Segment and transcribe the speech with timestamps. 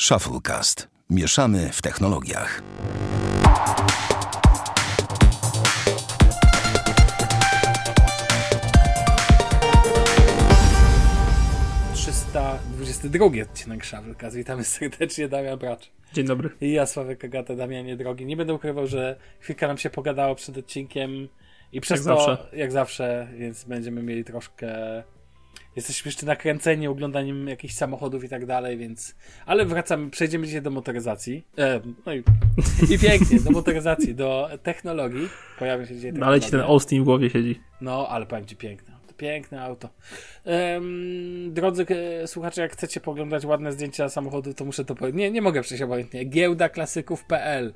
[0.00, 0.88] Shufflecast.
[1.10, 2.62] Mieszamy w technologiach.
[11.94, 14.36] Trzysta dwudziesty drugi odcinek Shufflecast.
[14.36, 15.90] Witamy serdecznie, Damian Bracz.
[16.12, 16.50] Dzień dobry.
[16.60, 18.26] I ja, Sławek Agata, Damianie Drogi.
[18.26, 21.28] Nie będę ukrywał, że chwilkę nam się pogadało przed odcinkiem
[21.72, 22.56] i przez Jak to, zawsze.
[22.56, 25.02] jak zawsze, więc będziemy mieli troszkę...
[25.76, 29.14] Jesteśmy jeszcze nakręceni oglądaniem jakichś samochodów i tak dalej, więc...
[29.46, 31.46] Ale wracamy, przejdziemy dzisiaj do motoryzacji.
[31.58, 32.22] E, no i,
[32.94, 35.28] i pięknie, do motoryzacji, do technologii.
[35.58, 36.60] Pojawi się dzisiaj No, ale ci ten.
[36.60, 37.60] Austin w głowie siedzi.
[37.80, 38.96] No, ale powiem ci piękne.
[39.06, 39.88] To piękne auto.
[40.44, 45.18] Em, drodzy e, słuchacze, jak chcecie poglądać ładne zdjęcia samochodu, to muszę to powiedzieć.
[45.18, 46.24] Nie, nie mogę przejść obojętnie.
[46.24, 47.74] Giełdaklasyków.pl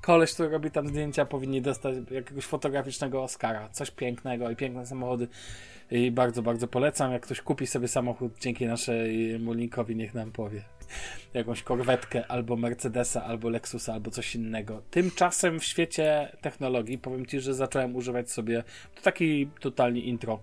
[0.00, 3.68] Koleś, który robi tam zdjęcia, powinni dostać jakiegoś fotograficznego Oscara.
[3.68, 5.28] Coś pięknego i piękne samochody.
[5.90, 7.12] I bardzo, bardzo polecam.
[7.12, 10.62] Jak ktoś kupi sobie samochód dzięki naszemu linkowi, niech nam powie.
[11.34, 14.82] Jakąś korwetkę, albo Mercedesa, albo Lexusa, albo coś innego.
[14.90, 20.40] Tymczasem w świecie technologii powiem Ci, że zacząłem używać sobie to taki totalnie intro.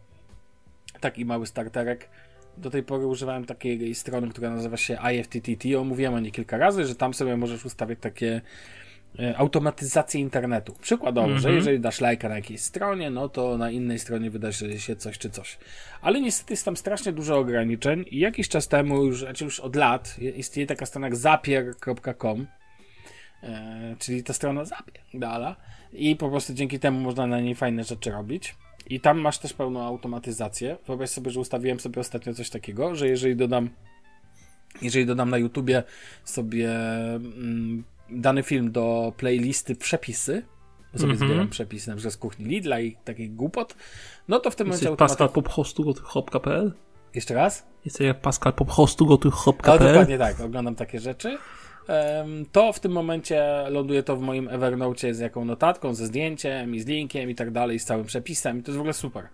[0.99, 2.09] Taki mały starterek.
[2.57, 5.75] Do tej pory używałem takiej strony, która nazywa się IFTTT.
[5.79, 8.41] Omówiłem o niej kilka razy, że tam sobie możesz ustawiać takie
[9.37, 10.75] automatyzację internetu.
[10.81, 11.55] Przykładowo, że Mhm.
[11.55, 15.29] jeżeli dasz lajka na jakiejś stronie, no to na innej stronie wydarzy się coś czy
[15.29, 15.57] coś.
[16.01, 19.75] Ale niestety jest tam strasznie dużo ograniczeń i jakiś czas temu, już, znaczy już od
[19.75, 22.47] lat, istnieje taka strona jak zapier.com,
[23.43, 25.55] e, czyli ta strona zapierdala
[25.93, 28.55] i po prostu dzięki temu można na niej fajne rzeczy robić.
[28.89, 30.77] I tam masz też pełną automatyzację.
[30.87, 33.69] Wyobraź sobie, że ustawiłem sobie ostatnio coś takiego, że jeżeli dodam
[34.81, 35.83] jeżeli dodam na YouTubie
[36.23, 36.69] sobie
[37.15, 40.45] mm, dany film do playlisty przepisy,
[40.95, 41.29] sobie Mhm.
[41.29, 43.75] zbieram przepisy na przykład z kuchni Lidla i takich głupot,
[44.27, 45.43] no to w tym momencie Jesteś Pascal automatycznie...
[45.43, 46.73] Pophostu gotych.pl?
[47.15, 47.65] Jeszcze raz?
[47.85, 49.05] Jesteś jak Pascal Pophostu
[49.83, 51.37] No dokładnie tak, oglądam takie rzeczy.
[52.51, 56.79] To w tym momencie ląduje to w moim Evernote z jaką notatką, ze zdjęciem i
[56.79, 59.27] z linkiem i tak dalej, z całym przepisem i to jest w ogóle super.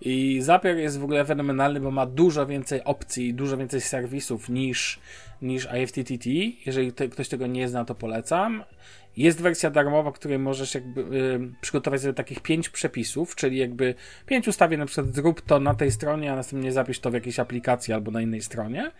[0.00, 5.00] I Zapier jest w ogóle fenomenalny, bo ma dużo więcej opcji, dużo więcej serwisów niż,
[5.42, 6.26] niż IFTTT.
[6.66, 8.64] Jeżeli te, ktoś tego nie zna, to polecam.
[9.16, 13.94] Jest wersja darmowa, w której możesz jakby przygotować sobie takich pięć przepisów, czyli jakby
[14.26, 17.38] pięć ustawień, na przykład zrób to na tej stronie, a następnie zapisz to w jakiejś
[17.38, 18.92] aplikacji albo na innej stronie.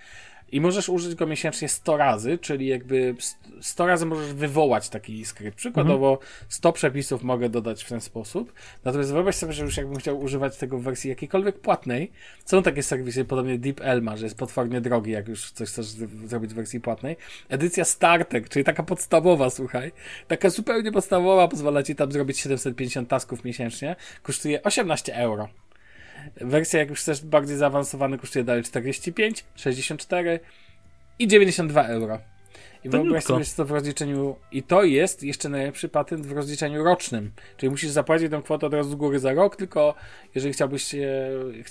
[0.52, 5.24] I możesz użyć go miesięcznie 100 razy, czyli jakby st- 100 razy możesz wywołać taki
[5.24, 5.56] skrypt.
[5.58, 6.18] Przykładowo
[6.48, 8.52] 100 przepisów mogę dodać w ten sposób.
[8.84, 12.12] Natomiast wyobraź sobie, że już jakbym chciał używać tego w wersji jakiejkolwiek płatnej,
[12.44, 15.86] są takie serwisy, podobnie Deep Elma, że jest potwornie drogi, jak już coś chcesz
[16.26, 17.16] zrobić w wersji płatnej.
[17.48, 19.92] Edycja Startek, czyli taka podstawowa, słuchaj,
[20.28, 25.48] taka zupełnie podstawowa, pozwala ci tam zrobić 750 tasków miesięcznie, kosztuje 18 euro.
[26.40, 30.40] Wersja, jak już chcesz bardziej zaawansowany, kosztuje dalej 45, 64
[31.18, 32.18] i 92 euro.
[32.84, 33.32] I wyobraź Taniutko.
[33.32, 34.36] sobie, że to w rozliczeniu.
[34.52, 37.30] I to jest jeszcze najlepszy patent w rozliczeniu rocznym.
[37.56, 39.94] Czyli musisz zapłacić tę kwotę od razu z góry za rok, tylko
[40.34, 40.94] jeżeli chciałbyś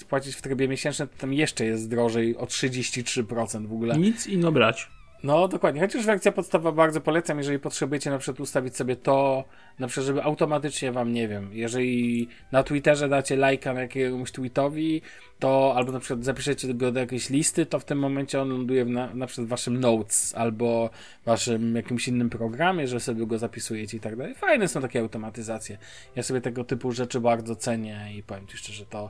[0.10, 3.98] płacić w trybie miesięcznym, to tam jeszcze jest drożej o 33% w ogóle.
[3.98, 4.95] Nic ino brać.
[5.26, 5.82] No, dokładnie.
[5.82, 9.44] Chociaż wersja podstawowa bardzo polecam, jeżeli potrzebujecie na przykład ustawić sobie to,
[9.80, 15.02] na przykład, żeby automatycznie wam, nie wiem, jeżeli na Twitterze dacie lajka na jakiemuś tweetowi,
[15.40, 18.86] to albo na przykład zapiszecie go do jakiejś listy, to w tym momencie on ląduje
[18.86, 20.90] na, na przykład w waszym notes albo
[21.26, 24.36] waszym jakimś innym programie, że sobie go zapisujecie i tak dalej.
[24.36, 25.78] Fajne są takie automatyzacje.
[26.16, 29.10] Ja sobie tego typu rzeczy bardzo cenię i powiem ci szczerze, to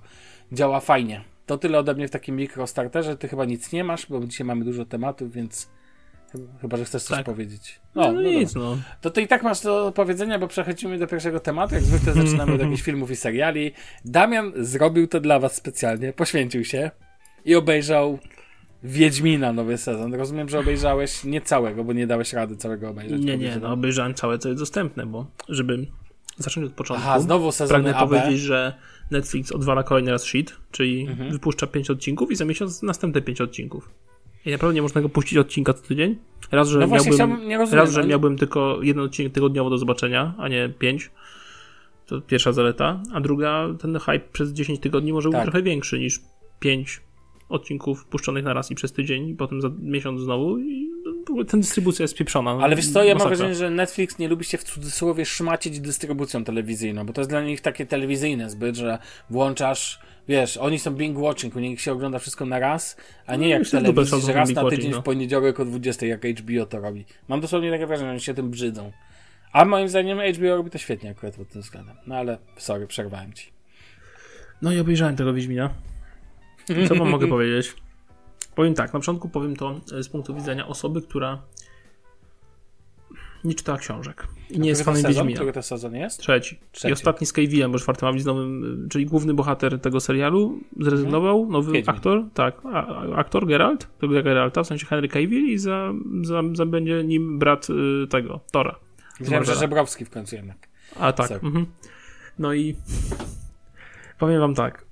[0.52, 1.24] działa fajnie.
[1.46, 3.18] To tyle ode mnie w takim mikrostarterze.
[3.18, 5.76] Ty chyba nic nie masz, bo dzisiaj mamy dużo tematów, więc
[6.62, 7.26] chyba- że chcesz coś Tak.
[7.26, 7.80] powiedzieć.
[7.96, 8.78] No, No, no, no nic, no.
[9.02, 11.76] To ty i tak masz do powiedzenia, bo przechodzimy do pierwszego tematu.
[11.76, 13.72] Jak zwykle zaczynamy od jakichś filmów i seriali.
[14.06, 16.92] Damian zrobił to dla was specjalnie, poświęcił się
[17.46, 18.20] i obejrzał
[18.84, 20.14] Wiedźmina nowy sezon.
[20.14, 23.22] Rozumiem, że obejrzałeś nie całego, bo nie dałeś rady całego obejrzeć.
[23.26, 25.88] Nie, nie, no obejrzałem całe, co jest dostępne, bo żeby
[26.38, 28.10] zacząć od początku, Aha, znowu sezony pragnę AB.
[28.10, 28.74] powiedzieć, że
[29.12, 31.32] Netflix odwala kolejny raz shit, czyli Mhm.
[31.32, 33.90] wypuszcza 5 odcinków i za miesiąc następne 5 odcinków.
[34.46, 36.16] I naprawdę nie można go puścić odcinka co tydzień.
[36.52, 40.34] Raz, że No miałbym, rozumiem, raz, że ale- miałbym tylko jeden odcinek tygodniowo do zobaczenia,
[40.38, 41.12] a nie 5.
[42.06, 43.04] To pierwsza zaleta.
[43.14, 45.40] A druga, ten hype przez 10 tygodni może Tak.
[45.42, 46.22] być trochę większy niż
[46.60, 47.02] 5
[47.50, 50.58] odcinków puszczonych na raz i przez tydzień, potem za miesiąc znowu.
[50.58, 50.90] I
[51.48, 52.52] ten dystrybucja jest pieprzona.
[52.52, 56.44] Ale wiesz co, ja mam wrażenie, że Netflix nie lubi się w cudzysłowie szmacić dystrybucją
[56.44, 58.98] telewizyjną, bo to jest dla nich takie telewizyjne zbyt, że
[59.30, 63.48] włączasz, wiesz, oni są binge watching, u nich się ogląda wszystko na raz, a nie
[63.48, 65.02] No, jak dupę telewizji, że raz na tydzień no.
[65.02, 67.06] w poniedziałek o 20, jak HBO to robi.
[67.28, 68.92] Mam dosłownie takie wrażenie, że oni się tym brzydzą.
[69.52, 71.96] A moim zdaniem HBO robi to świetnie akurat pod tym względem.
[72.08, 73.52] No ale, sorry, przerwałem ci.
[74.62, 75.70] No i obejrzałem tego Wiedźmina.
[76.88, 77.85] Co wam mogę powiedzieć?
[78.56, 81.42] Powiem tak, na początku powiem to e, z punktu widzenia osoby, która
[83.44, 85.14] nie czytała książek i nie jest fanem sezon?
[85.14, 85.38] Wiedźmina.
[85.38, 86.20] Który to sezon jest?
[86.20, 86.60] Trzeci.
[86.72, 86.90] Trzeci.
[86.90, 90.60] I ostatni z Cavillem, bo czwarty ma być nowym, y, czyli główny bohater tego serialu,
[90.80, 91.96] zrezygnował, nowy Wiedźmin.
[91.96, 96.42] aktor, tak, a, aktor Geralt, to gra Geralta, w sensie Henry Cavill i za, za,
[96.54, 98.76] za będzie nim brat y, tego, Tora.
[99.20, 99.56] Wiem, że.
[99.56, 100.58] Żebrowski w końcu jednak.
[101.00, 101.30] A tak.
[101.30, 101.44] Tak.
[101.44, 101.66] Mhm.
[102.40, 102.76] No i
[104.20, 104.86] powiem wam tak.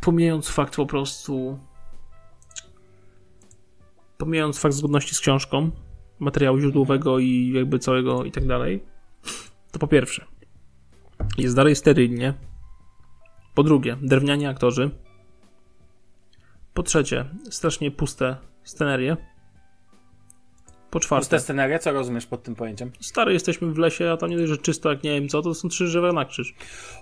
[0.00, 1.58] Pomijając fakt po prostu.
[4.18, 5.70] Pomijając fakt zgodności z książką,
[6.18, 8.84] materiału źródłowego i jakby całego i tak dalej,
[9.72, 10.24] to po pierwsze,
[11.38, 12.34] jest dalej sterylnie.
[13.54, 14.90] Po drugie, drewniani aktorzy.
[16.74, 19.16] Po trzecie, strasznie puste scenerie.
[20.96, 22.92] Po czwarte, Puste sceneria, co rozumiesz pod tym pojęciem?
[23.00, 25.54] stary, jesteśmy w lesie, a tam nie dość, że czysto jak nie wiem co, to
[25.54, 26.54] są trzy drzewa na krzyż.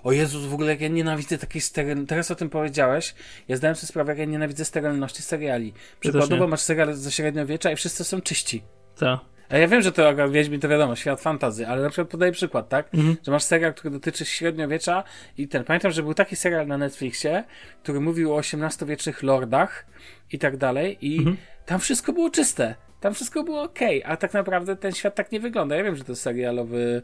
[0.03, 2.07] O Jezus, w ogóle jak ja nienawidzę takiej sterylności.
[2.07, 3.15] Teraz o tym powiedziałeś.
[3.47, 5.73] Ja zdałem sobie sprawę, jak ja nienawidzę sterylności seriali.
[5.99, 6.49] Przykładowo nie.
[6.49, 8.63] masz serial ze średniowiecza i wszyscy są czyści.
[8.99, 9.19] Tak.
[9.49, 12.69] A ja wiem, że to Wiedźmin to wiadomo, świat fantazy, ale na przykład podaję przykład,
[12.69, 12.89] tak?
[13.23, 15.03] Że masz serial, który dotyczy średniowiecza
[15.37, 17.43] i ten, pamiętam, że był taki serial na Netflixie,
[17.83, 19.85] który mówił o XVIII-wiecznych lordach
[20.31, 21.25] i tak dalej i
[21.65, 22.75] tam wszystko było czyste.
[23.05, 25.75] Tam wszystko było okej, a tak naprawdę ten świat tak nie wygląda.
[25.75, 27.01] Ja wiem, że to jest serialowy,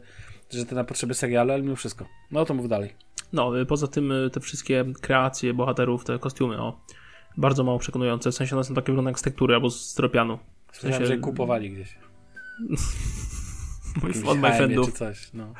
[0.50, 2.06] że to na potrzeby serialu, ale mimo wszystko.
[2.30, 2.94] No to mów dalej.
[3.32, 6.80] No, y, poza tym y, te wszystkie kreacje bohaterów, te kostiumy, o,
[7.36, 8.30] bardzo mało przekonujące.
[8.30, 10.38] W sensie one są takie wyglądają jak z tektury albo z tropianu.
[10.72, 11.98] W Słyszałem, sensie, że kupowali gdzieś.
[14.26, 14.86] od my friendów.
[14.86, 15.54] czy coś, no.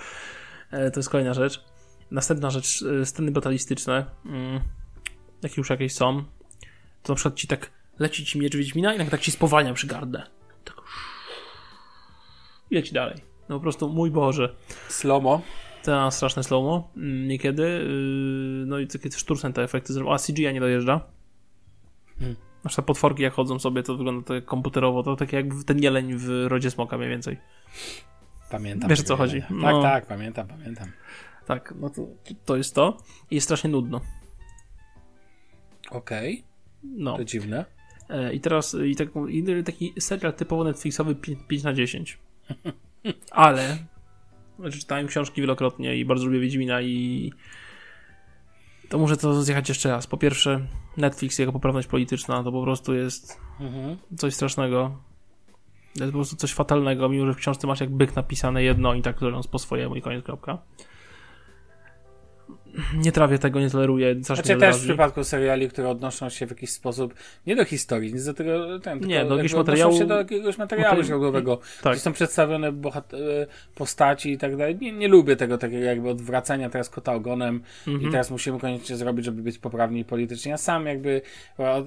[0.71, 1.65] E, To jest kolejna rzecz.
[2.11, 4.61] Następna rzecz, e, sceny batalistyczne, mm,
[5.43, 6.25] jak już jakieś są,
[7.03, 9.87] to na przykład ci tak leci ci miecz Wiedźmina i nagle tak ci spowalnia przy
[9.87, 10.27] gardle.
[10.65, 10.77] Tak.
[12.71, 13.17] Leci dalej.
[13.49, 14.55] No po prostu, mój Boże.
[14.89, 15.43] Slomo.
[15.83, 17.63] Ta straszne slow niekiedy.
[17.63, 20.13] Yy, no i takie sztuczne te efekty zrobią.
[20.13, 21.01] A CGI nie dojeżdża.
[22.19, 22.37] Hmm.
[22.65, 25.03] Aż te potworki jak chodzą sobie, to wygląda tak komputerowo.
[25.03, 27.39] To tak jak ten jeleń w Rodzie Smoka mniej więcej.
[28.51, 28.91] Pamiętam.
[28.91, 29.37] Wiesz, o co chodzi.
[29.51, 29.73] jelenia.
[29.73, 29.83] No.
[29.83, 30.93] Tak, tak, pamiętam, pamiętam.
[31.47, 32.07] Tak, no to,
[32.45, 32.97] to jest to.
[33.31, 34.01] I jest strasznie nudno.
[35.91, 36.45] Okej,
[36.83, 37.17] No.
[37.17, 37.65] to dziwne.
[38.09, 41.15] E, I teraz i tak, i taki serial typowo Netflixowy
[41.49, 42.19] 5, na 10.
[43.31, 43.79] Ale
[44.59, 47.33] znaczy, czytałem książki wielokrotnie i bardzo lubię Wiedźmina i
[48.89, 50.07] to muszę to zjechać jeszcze raz.
[50.07, 50.67] Po pierwsze,
[50.97, 53.97] Netflix, jego poprawność polityczna to po prostu jest Mhm.
[54.17, 54.99] coś strasznego.
[55.95, 58.95] To jest po prostu coś fatalnego, mimo że w książce masz jak byk napisane jedno
[58.95, 60.59] i tak robiąc po swojemu i koniec kropka.
[62.97, 64.15] Nie trawię tego, nie toleruję.
[64.21, 67.15] Znaczy też w przypadku seriali, które odnoszą się w jakiś sposób
[67.47, 70.19] nie do historii, nie do tego, ten, tylko Nie, do jakby jakiegoś materiału- się do
[70.19, 71.99] jakiegoś materiału materiału- źródłowego, Tak.
[71.99, 74.77] są przedstawione bohat- e, postaci i tak dalej.
[74.81, 78.09] Nie, nie lubię tego takiego jakby odwracania teraz kota ogonem Mhm.
[78.09, 80.51] i teraz musimy koniecznie zrobić, żeby być poprawni politycznie.
[80.51, 81.21] Ja sam jakby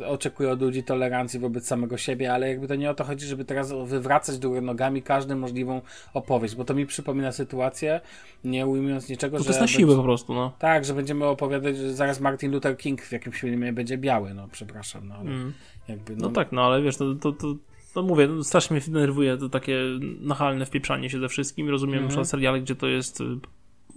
[0.08, 3.46] oczekuję od ludzi tolerancji wobec samego siebie, ale jakby to nie o to chodzi, żeby
[3.46, 5.82] teraz wywracać do góry nogami każdą możliwą
[6.14, 8.02] opowieść, bo to mi przypomina sytuację,
[8.44, 10.54] nie ujmując niczego, To że jest na siłę po prostu, no.
[10.60, 14.48] tak, że będziemy opowiadać, że zaraz Martin Luther King w jakimś filmie będzie biały, no
[14.52, 15.54] przepraszam, no ale Mm.
[15.88, 17.56] jakby, No tak, no ale wiesz, to, to, to,
[17.94, 19.80] to mówię, no, strasznie mnie denerwuje to takie
[20.20, 21.70] nachalne wpieprzanie się ze wszystkim.
[21.70, 22.04] Rozumiem Mhm.
[22.06, 23.24] na przykład seriale, gdzie to jest y,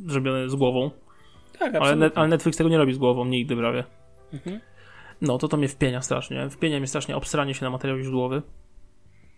[0.07, 0.91] zrobione z głową,
[1.59, 3.85] tak, ale, net, ale Netflix tego nie robi z głową, nigdy prawie.
[4.33, 4.61] Mhm.
[5.21, 6.51] No, to to mnie wpienia strasznie.
[6.51, 8.43] Wpienia mnie strasznie obsranie się na materiał źródłowy,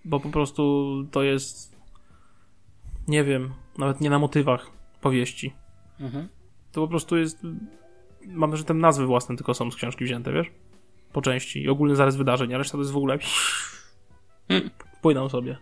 [0.05, 1.77] bo po prostu to jest
[3.09, 5.53] nie wiem, nawet nie na motywach powieści.
[6.01, 6.29] Mhm.
[6.73, 7.47] To po prostu jest
[8.27, 10.51] mam że te nazwy własne tylko są z książki wzięte, wiesz?
[11.13, 11.63] Po części.
[11.63, 13.19] I ogólny zarys wydarzeń, a reszta to jest w ogóle
[15.03, 15.57] płyną sobie.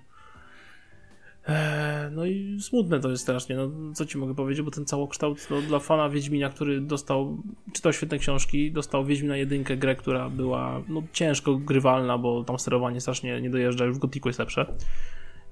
[1.49, 5.47] Eee, no i smutne to jest strasznie, no co ci mogę powiedzieć, bo ten całokształt
[5.51, 10.83] no, dla fana Wiedźmina, który dostał, czytał świetne książki, dostał Wiedźmina jedynkę, grę, która była
[10.89, 14.75] no, ciężko grywalna, bo tam sterowanie strasznie nie dojeżdża, już w Gotiku jest lepsze,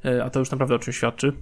[0.05, 1.33] eee, a to już naprawdę o czymś świadczy.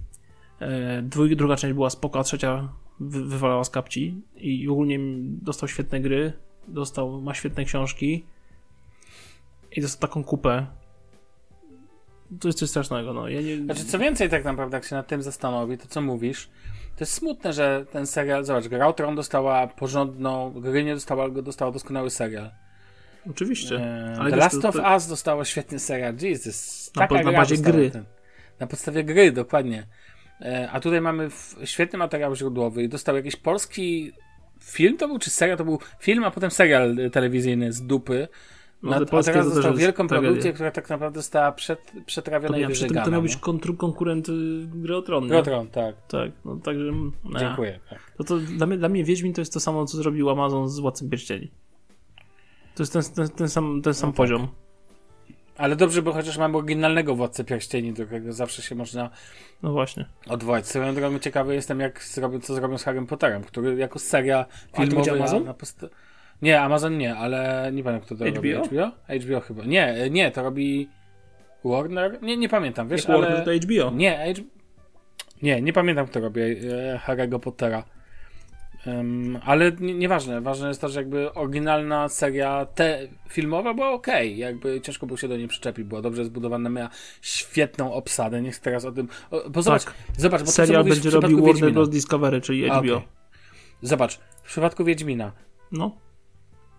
[0.60, 1.02] Eee,
[1.36, 2.68] druga część była spoko, a trzecia
[3.08, 6.32] wy, wywalała z kapci i ogólnie dostał świetne gry,
[6.68, 8.24] dostał, ma świetne książki
[9.72, 10.66] i dostał taką kupę.
[12.40, 13.28] To jest coś strasznego, no.
[13.28, 13.56] Ja nie...
[13.56, 16.48] Znaczy, co więcej, tak naprawdę, jak się nad tym zastanowi, to co mówisz,
[16.96, 22.10] to jest smutne, że ten serial, zobacz, Gra dostała porządną, gry nie dostała, dostała doskonały
[22.10, 22.50] serial.
[23.30, 23.76] Oczywiście.
[23.76, 26.90] Eee, Ale The Last to- of to- Us dostało świetny serial, Jesus.
[26.96, 27.90] Na taka na bazie gry.
[27.90, 28.04] Ten,
[28.60, 29.86] na podstawie gry, dokładnie.
[30.40, 31.28] E, a tutaj mamy
[31.64, 34.12] świetny materiał źródłowy i dostał jakiś polski
[34.62, 38.28] film to był, czy serial to był film, a potem serial telewizyjny z dupy.
[38.82, 43.04] No, a teraz dostał wielką produkcję, która tak naprawdę została przed, przetrawiona i wyżegana.
[43.04, 43.36] to miał być
[43.78, 44.32] konkurent y,
[44.74, 45.30] gry o Tron, nie?
[45.30, 45.94] Grotron, tak.
[46.08, 46.92] Tak, no także...
[47.24, 47.40] no.
[47.40, 47.80] Dziękuję.
[47.90, 48.12] Tak.
[48.16, 50.78] To, to dla, mnie, dla mnie Wiedźmin to jest to samo, co zrobił Amazon z
[50.78, 51.50] Władcą Pierścieni.
[52.74, 54.63] To jest ten, ten, ten sam, ten sam No tak.
[55.56, 59.10] Ale dobrze, bo chociaż mamy oryginalnego Władcę Pierścieni, do którego zawsze się można
[59.62, 60.06] No właśnie.
[60.28, 60.66] odwołać.
[60.66, 64.46] Swoją drogą ciekawy jestem, jak zrobią, co zrobią z Harrym Potterem, który jako seria
[64.76, 65.12] filmowa...
[65.12, 65.44] Amazon?
[65.44, 65.86] Na post...
[66.42, 68.34] Nie, Amazon nie, ale nie pamiętam, kto to HBO?
[68.34, 68.54] robi.
[68.54, 68.90] HBO?
[69.24, 69.64] HBO chyba.
[69.64, 70.88] Nie, nie, to robi
[71.64, 72.22] Warner?
[72.22, 73.44] Nie, nie pamiętam, wiesz, Jak Warner ale...
[73.44, 73.90] to HBO.
[73.96, 74.42] Nie, H...
[75.42, 76.54] nie, nie pamiętam, kto robi e,
[77.06, 77.84] Harry'ego Pottera.
[78.86, 84.06] Um, ale nie, nieważne, ważne jest to, że jakby oryginalna seria te filmowa była ok,
[84.34, 86.88] jakby ciężko było się do niej przyczepić, była dobrze zbudowana, miała
[87.22, 89.94] świetną obsadę, niech teraz o tym, o, bo zobacz, Tak.
[90.16, 91.72] zobacz, bo Serial będzie robił Warner.
[91.72, 91.88] Bros.
[91.88, 92.78] Discovery, czyli HBO.
[92.78, 93.08] okej.
[93.82, 95.32] Zobacz, w przypadku Wiedźmina,
[95.72, 95.96] No.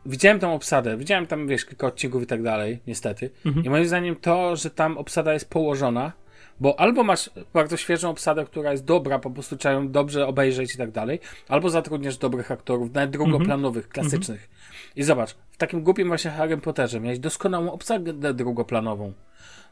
[0.05, 3.29] widziałem tą obsadę, widziałem tam, wiesz, kilka odcinków i tak dalej, niestety.
[3.45, 3.65] Mhm.
[3.65, 6.11] I moim zdaniem to, że tam obsada jest położona,
[6.59, 10.75] bo albo masz bardzo świeżą obsadę, która jest dobra, po prostu trzeba ją dobrze obejrzeć
[10.75, 11.19] i tak dalej,
[11.49, 14.49] albo zatrudniasz dobrych aktorów, nawet drugoplanowych, klasycznych.
[14.95, 19.13] I zobacz, w takim głupim właśnie Harry Potterze miałeś doskonałą obsadę drugoplanową.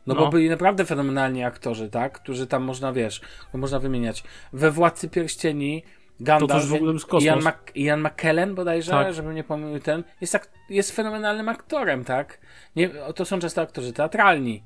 [0.07, 0.29] No, bo No.
[0.29, 2.19] byli naprawdę fenomenalni aktorzy, tak?
[2.19, 3.21] Którzy tam można, wiesz,
[3.53, 4.23] można wymieniać.
[4.53, 5.83] We Władcy Pierścieni
[6.19, 6.77] Gandalf, To
[7.19, 7.23] też.
[7.25, 9.13] Ian, Mac, Ian McKellen bodajże, Tak.
[9.13, 12.39] żeby nie pomylił ten, jest, ak- jest fenomenalnym aktorem, tak?
[12.75, 14.63] Nie, to są często aktorzy teatralni.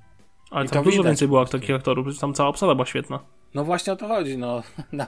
[0.52, 3.20] Ale I tam dużo widać więcej było takich aktorów, przecież tam cała obsada była świetna.
[3.54, 4.64] No właśnie o to chodzi, no.
[4.92, 5.08] Na,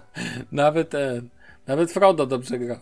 [0.52, 1.30] nawet ten,
[1.68, 2.78] nawet Frodo dobrze grał.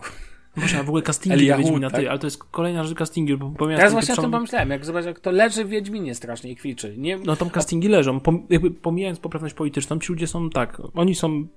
[0.57, 1.99] Właśnie, a w ogóle castingi Eliahu, Wiedźmina, tak?
[1.99, 4.85] ty, ale to jest kolejna rzecz castingi, bo pomijając Teraz właśnie o tym pomyślałem, jak
[4.85, 6.95] zobacz, jak to leży w Wiedźminie strasznie i kwiczy.
[6.97, 8.19] Nie, No tam castingi leżą.
[8.19, 11.47] Pom jakby pomijając poprawność polityczną, ci ludzie są tak, oni są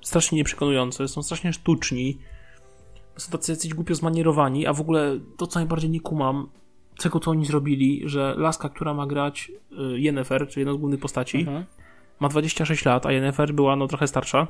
[0.00, 2.18] strasznie nieprzekonujący, są strasznie sztuczni,
[3.16, 6.48] są tacy jacyś głupio zmanierowani, a w ogóle to, co najbardziej nie kumam,
[7.02, 9.52] tego, co oni zrobili, że laska, która ma grać
[9.94, 11.64] y, Yennefer, czyli jedna z głównych postaci, Mhm.
[12.20, 14.46] ma 26 lat, a Yennefer była no trochę starsza.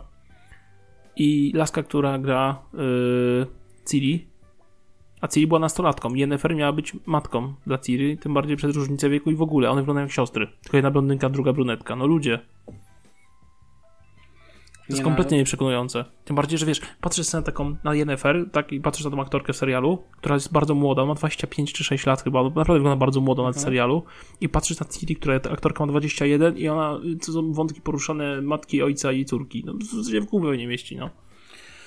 [1.16, 3.46] I laska, która gra yy,
[3.90, 4.26] Ciri,
[5.20, 6.14] a Ciri była nastolatką.
[6.14, 9.70] Yennefer miała być matką dla Ciri, tym bardziej przez różnicę wieku i w ogóle.
[9.70, 10.46] One wyglądają jak siostry.
[10.62, 11.96] Tylko jedna blondynka, druga brunetka.
[11.96, 12.38] No ludzie.
[14.86, 16.04] To jest Nie, kompletnie no, nieprzekonujące.
[16.24, 19.52] Tym bardziej, że wiesz, patrzysz na taką, na Yennefer, tak, i patrzysz na tą aktorkę
[19.52, 23.20] w serialu, która jest bardzo młoda, ma 25 czy 6 lat chyba, naprawdę wygląda bardzo
[23.20, 23.64] młodo na Mhm.
[23.64, 24.02] serialu,
[24.40, 28.42] i patrzysz na Ciri, która ta aktorka ma 21 i ona, to są wątki poruszane
[28.42, 29.62] matki, ojca i córki.
[29.66, 29.72] No,
[30.04, 31.10] w się w głowę nie mieści, no.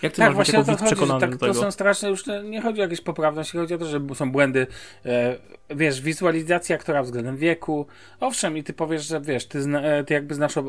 [0.02, 2.62] Jak ty Tak, masz właśnie o to chodzi, że tak, to są straszne, już nie
[2.62, 4.68] chodzi o jakąś poprawność, chodzi o to, że są błędy,
[5.06, 5.36] e,
[5.70, 7.88] wiesz, wizualizacja aktora względem wieku,
[8.20, 10.64] owszem, i ty powiesz, że wiesz, ty, zna, e, ty jakby znasz e,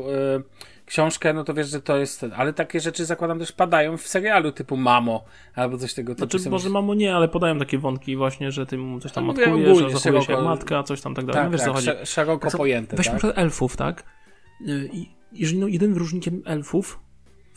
[0.85, 4.51] książkę, no to wiesz, że to jest, ale takie rzeczy zakładam też padają w serialu
[4.51, 5.23] typu Mamo,
[5.55, 6.29] albo coś tego typu.
[6.31, 9.33] Znaczy, może mamo nie, ale podają takie wątki właśnie, że ty mu coś tam No
[9.33, 11.41] matkujesz, ogólnie, że zachowuje się jak matka, coś tam tak dalej.
[11.41, 11.85] tak, no wiesz, co tak, chodzi.
[11.85, 13.37] sze- szeroko Tak, pojęte, Weźmy tak?
[13.37, 14.03] elfów, tak?
[14.67, 16.99] Y, I jeżeli no, jedynym wyróżnikiem elfów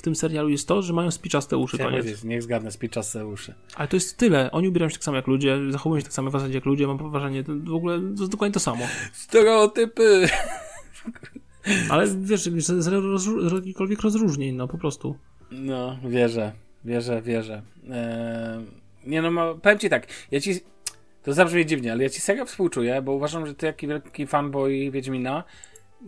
[0.05, 2.05] tym serialu jest to, że mają spiczaste uszy, Chciałem koniec.
[2.05, 3.55] powiedzieć, niech zgadnę z Piczasy uszy.
[3.75, 4.51] Ale to jest tyle.
[4.51, 6.87] Oni ubierają się tak samo jak ludzie, zachowują się tak samo w zasadzie jak ludzie,
[6.87, 8.85] mam wrażenie, to w ogóle to jest dokładnie to samo.
[9.13, 10.29] Stereotypy!
[11.91, 15.17] Ale wiesz, z jakichkolwiek rozróżnień, no po prostu.
[15.51, 16.53] No, wierzę,
[16.85, 17.63] wierzę, wierzę.
[17.91, 18.65] Eee,
[19.07, 20.61] nie no, ma, powiem ci tak, ja ci,
[21.23, 24.91] to zabrzmi dziwnie, ale ja ci serio współczuję, bo uważam, że ty jaki wielki fanboy
[24.91, 25.45] Wiedźmina,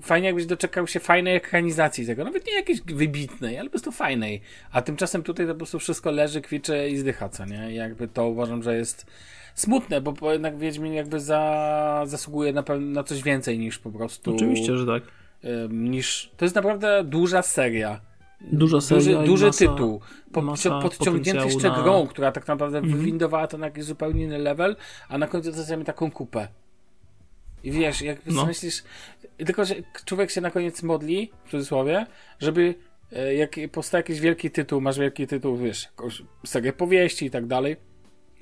[0.02, 4.40] fajnie jakbyś doczekał się fajnej ekranizacji tego, nawet nie jakiejś wybitnej, ale po prostu fajnej,
[4.72, 7.74] a tymczasem tutaj to po prostu wszystko leży, kwiczy i zdycha, co nie?
[7.74, 9.06] Jakby to uważam, że jest
[9.54, 14.34] smutne, bo, jednak Wiedźmin jakby za, zasługuje na, na coś więcej niż po prostu...
[14.34, 15.02] Oczywiście, że tak.
[15.70, 18.00] niż, to jest naprawdę duża seria.
[18.40, 20.00] Duża seria Duży, duży masa, tytuł.
[20.32, 20.42] Po,
[20.82, 22.96] podciągnięty jeszcze na- grą, która tak naprawdę Mhm.
[22.98, 24.76] wywindowała to na jakiś zupełnie inny level,
[25.08, 26.48] a na końcu dostajemy taką kupę.
[27.66, 28.46] I wiesz, jak No.
[28.46, 28.82] myślisz,
[29.46, 32.06] tylko że człowiek się na koniec modli, w cudzysłowie,
[32.40, 32.74] żeby
[33.12, 35.88] e, jak powstaje jakiś wielki tytuł, masz wielki tytuł, wiesz,
[36.46, 37.76] serię powieści i tak dalej,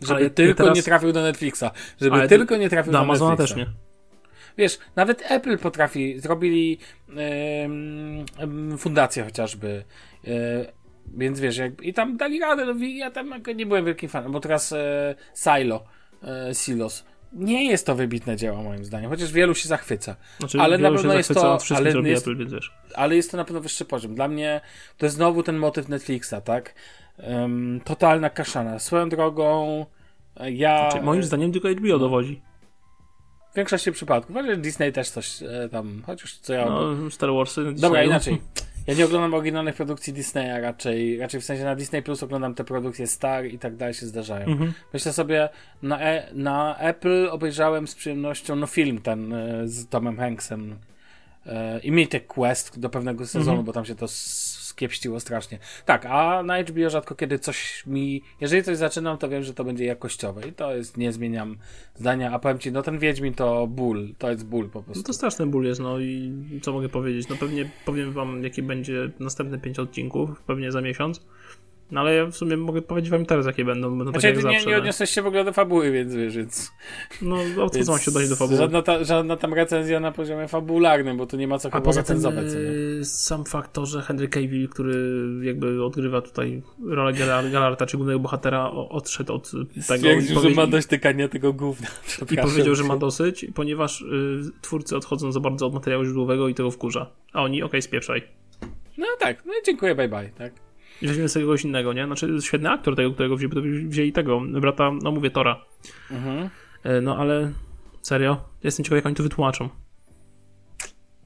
[0.03, 1.65] żeby Ale tylko teraz- nie trafił do Netflixa.
[2.01, 3.55] Żeby Ale tylko nie trafił Do do Amazona Netflixa.
[3.55, 3.73] też nie.
[4.59, 6.79] Wiesz, nawet Apple potrafi, zrobili
[7.17, 9.85] em, fundację chociażby.
[10.27, 10.31] E,
[11.17, 14.41] więc wiesz, jak, i tam dali radę, no, ja tam nie byłem wielkim fanem, bo
[14.41, 15.85] teraz e, Silo,
[16.23, 17.05] e, Silos.
[17.35, 20.17] Nie jest to wybitne dzieło moim zdaniem, chociaż wielu się zachwyca.
[20.39, 22.59] Znaczy, Ale na pewno jest to- ale jest- Apple.
[22.95, 24.15] Ale jest to na pewno wyższy poziom.
[24.15, 24.61] Dla mnie
[24.99, 26.75] to jest znowu ten motyw Netflixa, tak?
[27.19, 28.79] Em, totalna kaszana.
[28.79, 29.87] Swoją drogą
[30.37, 30.91] e, ja...
[30.91, 32.43] Znaczy, moim zdaniem tylko HBO dowodzi.
[33.53, 36.65] W większości przypadków, ale Disney też coś e, tam, chociaż co ja...
[36.67, 37.65] No, Star Warsy.
[37.65, 38.07] Dobra, Disneyu.
[38.07, 38.43] inaczej.
[38.87, 42.65] Ja nie oglądam oryginalnych produkcji Disneya raczej, raczej w sensie na Disney Plus oglądam te
[42.65, 44.47] produkcje Star i tak dalej się zdarzają.
[44.47, 44.73] Mhm.
[44.93, 45.49] Myślę sobie,
[45.83, 50.77] na, e, na Apple obejrzałem z przyjemnością no film ten e, z Tomem Hanksem
[51.47, 53.65] e, i Mythic Quest do pewnego sezonu, Mhm.
[53.67, 54.07] bo tam się to
[54.75, 55.59] skiepściło strasznie.
[55.85, 59.65] Tak, a na HBO rzadko kiedy coś mi, jeżeli coś zaczynam, to wiem, że to
[59.65, 61.57] będzie jakościowe i to jest, nie zmieniam
[61.95, 65.03] zdania, a powiem ci, no ten Wiedźmin to ból, to jest ból po prostu.
[65.03, 67.29] No to straszny ból jest, no i co mogę powiedzieć?
[67.29, 71.21] No pewnie powiem wam, jaki będzie następne pięć odcinków, pewnie za miesiąc.
[71.95, 73.89] No ale ja w sumie mogę powiedzieć wam teraz, jakie będą.
[73.99, 76.37] będą znaczy, tak ty nie, zawsze, nie odniosłeś się w ogóle do fabuły, więc wiesz,
[76.37, 76.73] więc...
[77.23, 78.59] No, o co mam się odnosić do fabuły?
[78.59, 81.85] Żadna, ta, żadna tam recenzja na poziomie fabularnym, bo tu nie ma co A chyba
[81.85, 82.45] poza tym recenzować.
[82.99, 84.95] yy, sam fakt to, że Henry Cavill, który
[85.43, 90.67] jakby odgrywa tutaj rolę Galar- Galarta, czy głównego bohatera, odszedł od tego Stwierdził, że ma
[90.67, 91.89] dość tykania tego gówna.
[92.33, 96.55] i powiedział, że ma dosyć, ponieważ y, twórcy odchodzą za bardzo od materiału źródłowego i
[96.55, 97.11] tego wkurza.
[97.33, 98.23] A oni, okej, spieprzaj.
[98.99, 100.53] No tak, no i dziękuję, bye bye, tak?
[101.03, 102.07] I weźmiemy sobie kogoś innego, nie?
[102.07, 105.65] Znaczy, świetny aktor tego, którego wzięli, wzięli tego, brata, no mówię, Tora.
[106.11, 106.51] Mhm.
[106.85, 107.53] E, No ale
[108.03, 109.69] serio, jestem ciekaw, jak oni to wytłumaczą.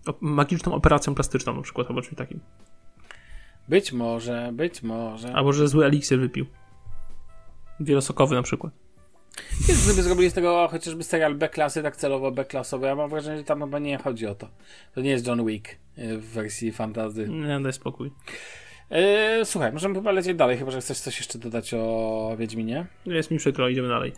[0.06, 2.40] O, magiczną operacją plastyczną na przykład, albo czymś takim.
[3.68, 5.32] Być może, być może.
[5.32, 6.46] Albo że zły eliksir wypił.
[7.80, 8.72] Wielosokowy na przykład.
[9.68, 13.44] Więc gdyby zrobili z tego chociażby serial B-klasy, tak celowo B-klasowy, ja mam wrażenie, że
[13.44, 14.48] tam chyba nie chodzi o to.
[14.94, 17.28] To nie jest John Wick y, w wersji fantazy.
[17.28, 18.10] Nie, daj spokój.
[18.90, 22.86] Yy, słuchaj, możemy chyba lecieć dalej, chyba że chcesz coś jeszcze dodać o Wiedźminie.
[23.06, 24.12] Jest mi przykro, idziemy dalej.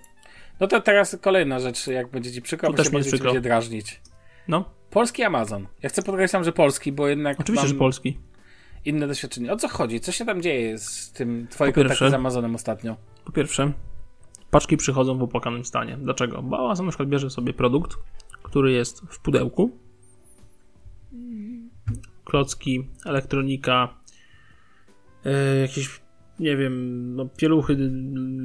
[0.60, 3.40] No to teraz kolejna rzecz, jak będzie ci przykro, To bo też będzie przykro.
[3.40, 4.00] drażnić.
[4.48, 5.66] No, Polski Amazon.
[5.82, 8.18] Ja chcę podkreślam, że polski, bo jednak oczywiście, że polski.
[8.84, 9.52] inne doświadczenie.
[9.52, 10.00] O co chodzi?
[10.00, 12.96] Co się tam dzieje z tym pierwsze- kontakty z Amazonem ostatnio?
[13.24, 13.72] Po pierwsze,
[14.50, 15.96] paczki przychodzą w opłakanym stanie.
[15.96, 16.42] Dlaczego?
[16.42, 17.96] Bo Amazon na przykład bierze sobie produkt,
[18.42, 19.70] który jest w pudełku.
[22.24, 23.99] Klocki, elektronika, e,
[25.60, 26.00] jakieś,
[26.38, 27.76] nie wiem, no, pieluchy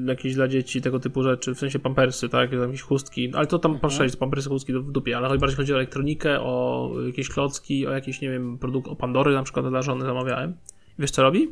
[0.06, 3.72] jakieś dla dzieci, tego typu rzeczy, w sensie pampersy, tak, jakieś chustki, ale to tam
[3.72, 3.82] Mhm.
[3.82, 8.22] patrzeć, pampersy, chustki w dupie, ale bardziej chodzi o elektronikę, o jakieś klocki, o jakieś,
[8.22, 10.58] nie wiem, produkt, o Pandory na przykład dla żony zamawiałem.
[11.00, 11.52] Wiesz co robi?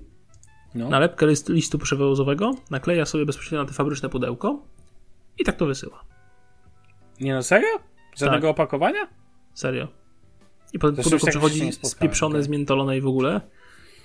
[0.76, 0.90] No.
[0.90, 4.64] nalepkę list, listu przewozowego, nakleja sobie bezpośrednio na te fabryczne pudełko
[5.40, 6.04] i tak to wysyła.
[7.22, 7.68] Nie no, serio?
[8.18, 8.52] Żadnego Tak.
[8.52, 9.08] opakowania?
[9.54, 9.88] Serio.
[10.74, 12.44] I po, czymś pudełko spotkałem, spieprzone, okej.
[12.44, 13.42] zmiętolone i w ogóle,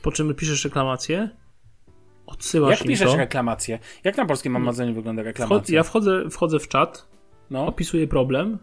[0.02, 1.28] po czym piszesz reklamację,
[2.26, 3.16] odsyłasz Jak piszesz to.
[3.16, 3.78] reklamację?
[4.04, 5.76] Jak na polskim Amazonie wygląda Wchod, reklamacja?
[5.76, 7.08] ja wchodzę, wchodzę w czat,
[7.50, 8.58] No, opisuję problem,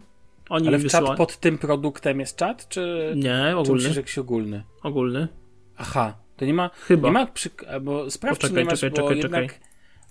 [0.50, 1.16] oni ale w czat wysyłają...
[1.16, 4.64] pod tym produktem jest czat, czy, Nie, czy ogólny, musisz jakiś ogólny?
[4.82, 5.28] ogólny.
[5.76, 7.08] Aha, to nie ma, Chyba.
[7.08, 7.50] nie ma przy,
[7.82, 9.58] bo sprawdź, czy Poczekaj, nie masz, czekaj, czekaj, jednak, czekaj.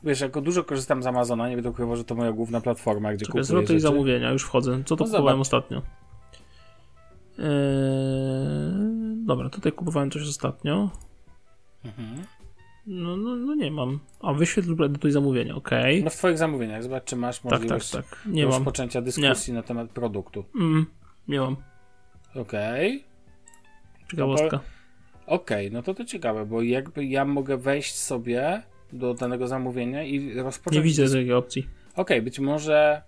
[0.03, 3.19] wiesz, jako dużo korzystam z Amazona, nie będę ukrywał, że to moja główna platforma, gdzie
[3.25, 3.79] Czekaj, kupuję zwroty i rzeczy.
[3.79, 4.83] zamówienia, już wchodzę.
[4.85, 5.47] Co to No kupowałem zobacz.
[5.47, 5.81] ostatnio?
[7.39, 10.89] Eee, dobra, tutaj kupowałem coś ostatnio.
[11.85, 12.25] Mhm.
[12.87, 13.99] No, no, no nie mam.
[14.21, 16.03] A wyświetl tutaj zamówienia, okej.
[16.03, 18.21] No w twoich zamówieniach, zobacz, czy masz tak, tak, możliwość tak.
[18.25, 18.53] Nie mam.
[18.53, 20.45] rozpoczęcia dyskusji na temat produktu.
[20.55, 20.85] Mm,
[21.27, 21.55] nie mam.
[22.35, 23.03] Okej.
[24.11, 24.59] Ciekawostka.
[25.25, 28.61] Okej, no to to ciekawe, bo jakby ja mogę wejść sobie
[28.93, 30.75] do danego zamówienia i rozpocząć...
[30.75, 31.67] Nie widzę takiej opcji.
[31.95, 33.01] Okej, być może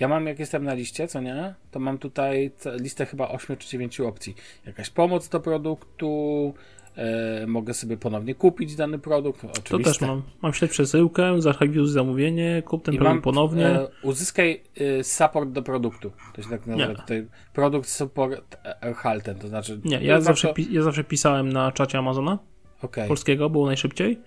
[0.00, 3.68] ja mam, jak jestem na liście, co nie, to mam tutaj listę chyba 8 czy
[3.68, 4.34] 9 opcji.
[4.66, 6.54] Jakaś pomoc do produktu,
[6.96, 9.92] e, mogę sobie ponownie kupić dany produkt, To oczywiście.
[9.92, 10.22] też mam.
[10.42, 13.66] Mam śledź przesyłkę, zachwiuj zamówienie, kup ten I produkt mam ponownie.
[13.66, 14.62] E, uzyskaj
[15.00, 16.12] e, support do produktu.
[16.34, 17.26] To się tak nazywa tutaj.
[17.52, 19.80] Produkt support erhalten, to znaczy...
[19.84, 22.38] nie, ja to zawsze, pi- ja zawsze pisałem na czacie Amazona
[22.82, 24.18] Okej, polskiego, było najszybciej.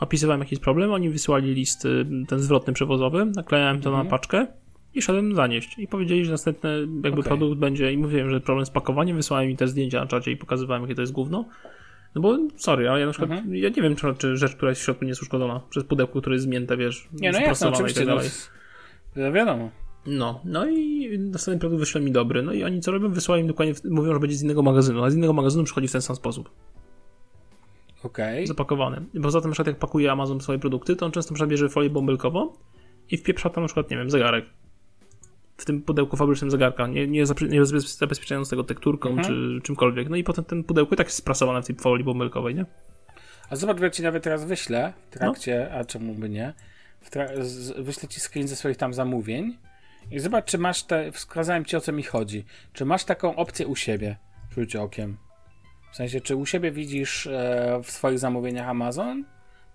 [0.00, 4.06] Opisywałem jakiś problem, oni wysyłali list, y, ten zwrotny przewozowy, naklejałem to Mhm.
[4.06, 4.46] na paczkę
[4.94, 5.78] i szedłem zanieść.
[5.78, 7.22] I powiedzieli, że następny jakby Okej.
[7.24, 10.36] produkt będzie, i mówiłem, że problem z pakowaniem, wysłałem mi te zdjęcia na czacie i
[10.36, 11.44] pokazywałem, jakie to jest gówno.
[12.14, 13.56] No bo, sorry, ale ja na przykład, Mhm.
[13.56, 16.20] ja nie wiem, czy, czy rzecz, która jest w środku nie jest uszkodzona przez pudełko,
[16.20, 18.02] które jest zmięte, wiesz, Nie, no jasne, oczywiście.
[18.02, 18.30] i tak No, dalej.
[19.16, 19.70] no, wiadomo.
[20.06, 22.42] No, no i następny produkt wyśle mi dobry.
[22.42, 23.08] No i oni co robią?
[23.08, 25.92] Wysyłają mi dokładnie, mówią, że będzie z innego magazynu, a z innego magazynu przychodzi w
[25.92, 26.50] ten sam sposób,
[28.02, 28.46] Okej.
[28.46, 29.02] zapakowany.
[29.14, 32.52] Bo zatem na przykład jak pakuje Amazon swoje produkty, to on często bierze folię bąbelkową
[33.10, 34.44] i wpieprza tam na przykład, nie wiem, zegarek.
[35.56, 37.24] W tym pudełku fabrycznym zegarka, nie, nie,
[37.98, 39.26] zabezpieczając tego tekturką Mhm.
[39.28, 40.08] czy czymkolwiek.
[40.08, 42.66] No i potem ten pudełko i tak jest sprasowane w tej folii bąbelkowej, nie?
[43.50, 45.78] A zobacz, ja ci nawet teraz wyślę w trakcie, No.
[45.78, 46.54] a czemu by nie,
[47.78, 49.58] wyślę ci screen ze swoich tam zamówień
[50.10, 53.66] i zobacz, czy masz te, wskazałem ci o co mi chodzi, czy masz taką opcję
[53.66, 54.16] u siebie,
[54.50, 55.16] rzuć okiem.
[55.92, 59.24] W sensie, czy u siebie widzisz e, w swoich zamówieniach Amazon,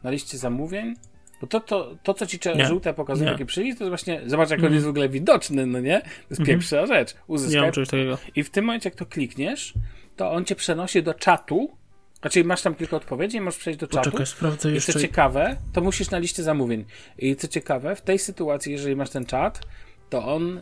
[0.04, 0.96] na liście zamówień,
[1.42, 2.66] bo to, to, to co ci Nie.
[2.66, 3.32] żółte pokazuje, Nie.
[3.32, 4.74] jaki przycisk, to jest właśnie, zobacz jak on Mhm.
[4.74, 6.02] jest w ogóle widoczny, no nie?
[6.02, 6.46] To jest Mhm.
[6.60, 7.14] pierwsza rzecz.
[7.16, 8.18] Nie Uzyskaj takiego.
[8.36, 9.74] i w tym momencie, jak to klikniesz,
[10.16, 11.72] to on cię przenosi do czatu.
[12.22, 14.04] Znaczy, masz tam kilka odpowiedzi i możesz przejść do czatu.
[14.12, 14.94] Poczekaj, sprawdzę I jeszcze.
[14.94, 16.86] co ciekawe, to musisz na liście zamówień.
[17.18, 19.62] I co ciekawe, w tej sytuacji, jeżeli masz ten czat,
[20.10, 20.62] to on y,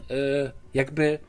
[0.73, 1.19] jakby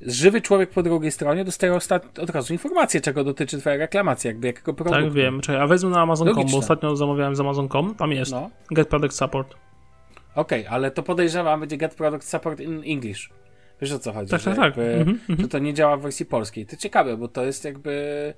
[0.00, 1.78] żywy człowiek po drugiej stronie dostaje
[2.22, 5.04] od razu informację, czego dotyczy twoja reklamacja, jakby jakiego produktu.
[5.04, 5.40] Tak, wiem.
[5.40, 8.32] Czekaj, a wezmę na Amazon.com, bo ostatnio zamawiałem z Amazon.com, tam jest.
[8.32, 8.50] No.
[8.70, 9.54] Get Product Support.
[10.34, 13.30] Okej, ale to podejrzewam, będzie Get Product Support in English.
[13.80, 14.30] Wiesz o co chodzi?
[14.30, 14.64] Tak, tak, tak.
[14.64, 16.66] jakby, Mhm, że to nie działa w wersji polskiej.
[16.66, 18.34] To ciekawe, bo to jest jakby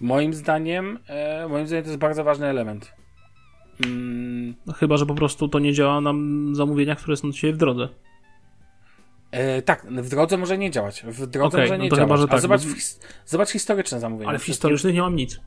[0.00, 2.92] moim zdaniem, e, moim zdaniem to jest bardzo ważny element.
[3.86, 6.12] Mm, chyba, że po prostu to nie działa na
[6.52, 7.88] zamówieniach, które są dzisiaj w drodze.
[9.34, 11.02] E, tak, w drodze może nie działać.
[11.02, 12.20] W drodze Okej, może nie no działać.
[12.20, 14.28] chyba, tak, zobacz, bo- his- zobacz historyczne zamówienia.
[14.28, 15.40] Ale w historycznych nie mam nic.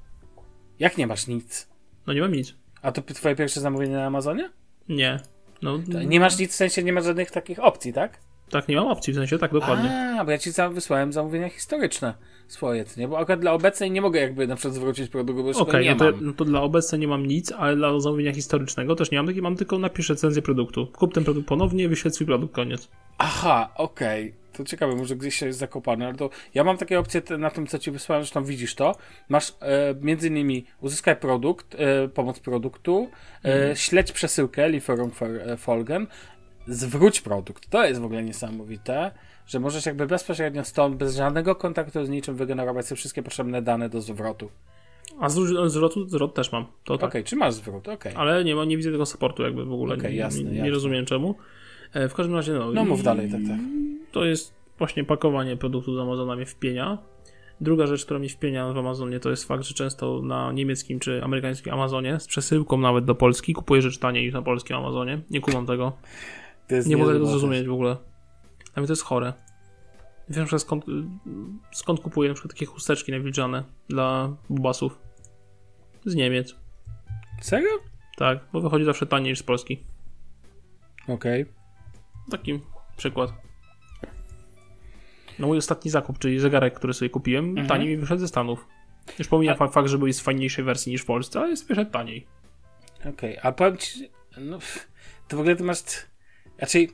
[0.80, 1.68] Jak nie masz nic?
[2.08, 2.54] No nie mam nic.
[2.82, 4.50] A to twoje pierwsze zamówienie na Amazonie?
[4.90, 5.20] Nie.
[5.62, 8.20] No, Nie masz nic, w sensie nie masz żadnych takich opcji, tak?
[8.50, 10.16] tak, nie mam opcji, w sensie tak, dokładnie.
[10.20, 12.14] A, bo ja ci wysłałem zamówienia historyczne
[12.48, 13.08] swoje, nie?
[13.08, 15.98] Bo akurat dla obecnej nie mogę jakby na przykład zwrócić produktu, bo go nie no,
[15.98, 16.26] to, mam.
[16.26, 19.56] no to dla obecnej nie mam nic, ale dla zamówienia historycznego też nie mam, mam
[19.56, 20.88] tylko napisz recenzję produktu.
[20.88, 22.90] Kup ten produkt ponownie, wyświetl swój produkt, koniec.
[23.18, 24.34] Aha, okej.
[24.54, 27.68] To ciekawe, może gdzieś się jest zakopane, ale to ja mam takie opcje na tym,
[27.68, 28.96] co ci wysłałem, zresztą widzisz to.
[29.30, 33.10] Masz e, między innymi uzyskaj produkt, e, pomoc produktu,
[33.46, 36.08] e, śledź przesyłkę, Lieferung e, Folgen,
[36.68, 37.70] zwróć produkt.
[37.70, 39.12] To jest w ogóle niesamowite,
[39.48, 43.90] że możesz jakby bezpośrednio stąd, bez żadnego kontaktu z niczym wygenerować sobie wszystkie potrzebne dane
[43.90, 44.50] do zwrotu.
[45.20, 46.66] A zwrot, zwrotu, zwrot też mam.
[46.84, 47.10] To tak.
[47.10, 47.88] Okej, czy masz zwrot?
[47.88, 48.14] Okej.
[48.16, 49.96] Ale nie, ma, nie widzę tego supportu jakby w ogóle.
[49.96, 50.72] Okej, nie, jasne, nie, nie jasne.
[50.72, 51.36] rozumiem czemu.
[51.94, 52.72] E, w każdym razie no.
[52.72, 53.60] No mów dalej, tak, tak.
[54.12, 56.98] To jest właśnie pakowanie produktu z Amazona mnie wpienia.
[57.62, 61.24] Druga rzecz, która mnie wpienia w Amazonie, to jest fakt, że często na niemieckim czy
[61.24, 65.22] amerykańskim Amazonie z przesyłką nawet do Polski kupuję rzecz taniej niż na polskim Amazonie.
[65.30, 65.94] Nie kumam tego.
[66.86, 67.98] Nie mogę tego zrozumieć w ogóle.
[68.74, 69.34] Dla mnie to jest chore.
[70.30, 70.86] Wiem, że skąd,
[71.72, 75.00] skąd kupuję na przykład takie chusteczki nawilżane dla bubasów.
[76.06, 76.56] Z Niemiec.
[77.42, 77.70] Serio?
[78.18, 79.84] Tak, bo wychodzi zawsze taniej niż z Polski.
[81.08, 81.46] Okej.
[82.32, 82.60] Taki
[82.98, 83.34] przykład.
[85.40, 87.68] No mój ostatni zakup, czyli zegarek, który sobie kupiłem, Mhm.
[87.68, 88.68] taniej mi wyszedł ze Stanów.
[89.20, 91.92] Już pomijam fa- fakt, że był z fajniejszej wersji niż w Polsce, ale jest wyszedł
[91.92, 92.28] taniej.
[93.10, 94.60] Okej, a powiem ci, no,
[95.28, 95.82] to w ogóle ty masz,
[96.58, 96.90] raczej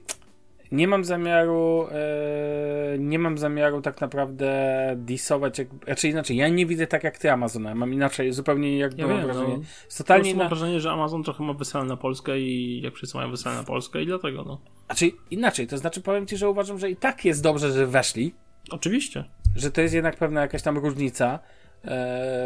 [0.73, 4.53] nie mam zamiaru, e, nie mam zamiaru tak naprawdę
[4.97, 9.01] disować, jak, raczej inaczej, ja nie widzę tak jak ty Amazona, mam inaczej, zupełnie jakby
[9.01, 9.63] Ja wiem, wrażenie, no.
[9.97, 13.31] Totalnie mam inna, wrażenie, że Amazon trochę ma wysłane na Polskę i jak wszyscy mają
[13.31, 14.61] wysłane na Polskę i dlatego, no.
[14.85, 18.33] znaczy inaczej, to znaczy powiem ci, że uważam, że i tak jest dobrze, że weszli,
[18.71, 19.23] Oczywiście.
[19.55, 21.39] że to jest jednak pewna jakaś tam różnica,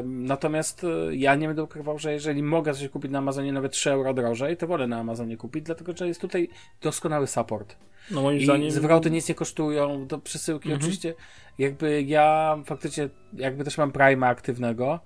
[0.05, 3.91] natomiast e, ja nie będę ukrywał, że jeżeli mogę coś kupić na Amazonie nawet 3
[3.91, 6.49] euro drożej, to wolę na Amazonie kupić, dlatego że jest tutaj
[6.81, 7.75] doskonały support.
[8.11, 8.71] No moim I zdaniem...
[8.71, 10.81] zwroty nic nie kosztują, do przesyłki Mhm.
[10.81, 11.13] oczywiście.
[11.57, 14.99] Jakby ja faktycznie, jakby też mam Prima aktywnego,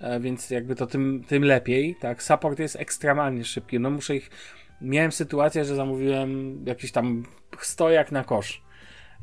[0.00, 2.22] e, więc jakby to tym, tym lepiej, tak.
[2.22, 3.80] Support jest ekstremalnie szybki.
[3.80, 4.30] No muszę ich.
[4.80, 7.24] Miałem sytuację, że zamówiłem jakiś tam
[7.60, 8.62] stojak na kosz.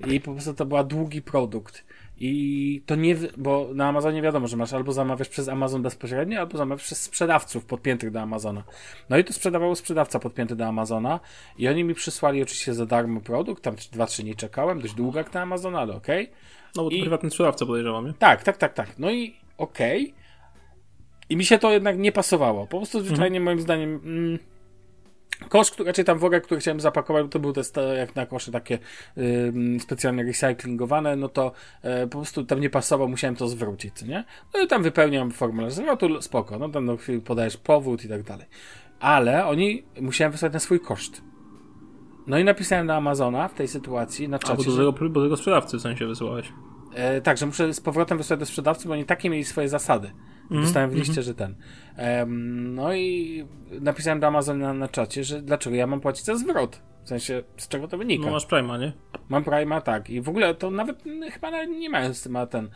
[0.08, 1.86] I po prostu to był długi produkt.
[2.20, 6.58] I to nie, bo na Amazonie wiadomo, że masz albo zamawiasz przez Amazon bezpośrednio, albo
[6.58, 8.64] zamawiasz przez sprzedawców podpiętych do Amazona.
[9.10, 11.20] No i to sprzedawało sprzedawca podpięty do Amazona
[11.58, 15.34] i oni mi przysłali oczywiście za darmo produkt, tam 2-3 dni czekałem, dość długo jak
[15.34, 16.32] na Amazon, ale okej.
[16.76, 18.14] No bo to i- prywatny sprzedawca podejrzewam, nie?
[18.14, 19.00] Tak, tak, tak, tak.
[19.00, 20.14] No i okej.
[21.30, 22.68] I mi się to jednak nie pasowało.
[22.68, 24.40] Po prostu zwyczajnie moim zdaniem mm,
[25.50, 28.52] kosz, który, raczej tam worek, który chciałem zapakować, to był te sta- jak na kosze
[28.52, 28.80] takie
[29.18, 34.06] ym, specjalnie recyklingowane, no to e, po prostu tam nie pasował, musiałem to zwrócić, co
[34.06, 34.24] nie?
[34.54, 38.24] No i tam wypełniam formularz zwrotu, spoko, no tam do chwili podajesz powód i tak
[38.24, 38.46] dalej.
[39.00, 41.22] Ale oni musiałem wysłać na swój koszt.
[42.28, 45.24] No i napisałem na Amazona w tej sytuacji, na A, bo czacie, do tego, do
[45.24, 46.54] tego sprzedawcy w sensie wysyłałeś.
[46.94, 50.12] E, tak, że muszę z powrotem wysłać do sprzedawcy, bo oni takie mieli swoje zasady.
[50.52, 51.56] Dostałem w liście, że ten.
[51.96, 53.46] Em, no i
[53.82, 56.82] napisałem do Amazona na, na czacie, że dlaczego ja mam płacić za zwrot.
[57.04, 58.26] W sensie, z czego to wynika.
[58.26, 58.94] No masz Prima, nie?
[59.30, 60.10] Mam Prima, tak.
[60.10, 62.70] I w ogóle to nawet mm, chyba nie mają z tym a ten.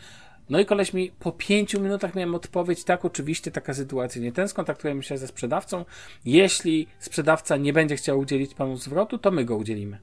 [0.49, 4.47] No i koleś mi po pięciu minutach miałem odpowiedź, tak, oczywiście taka sytuacja nie ten,
[4.47, 5.85] skontaktujemy się ze sprzedawcą.
[6.25, 9.99] Jeśli sprzedawca nie będzie chciał udzielić panu zwrotu, to my go udzielimy.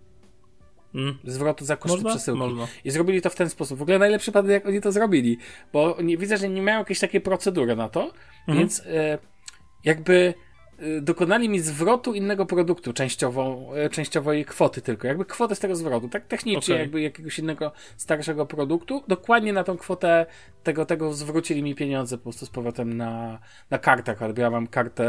[0.97, 1.19] Mm.
[1.25, 2.11] Zwrotu za koszty Można?
[2.11, 2.39] przesyłki.
[2.39, 2.67] Można.
[2.85, 3.79] I zrobili to w ten sposób.
[3.79, 5.39] W ogóle najlepszy przypadek, jak oni to zrobili,
[5.73, 8.59] bo nie, widzę, że nie mają jakiejś takiej procedury na to, Mhm.
[8.59, 9.19] więc e,
[9.85, 10.35] jakby
[11.03, 16.09] dokonali mi zwrotu innego produktu, częściową, e, częściowej kwoty tylko, jakby kwotę z tego zwrotu,
[16.09, 16.85] tak technicznie Okej.
[16.85, 20.27] jakby jakiegoś innego starszego produktu, dokładnie na tą kwotę
[20.63, 23.39] tego, tego zwrócili mi pieniądze po prostu z powrotem na,
[23.71, 25.05] na kartach, ale ja mam kartę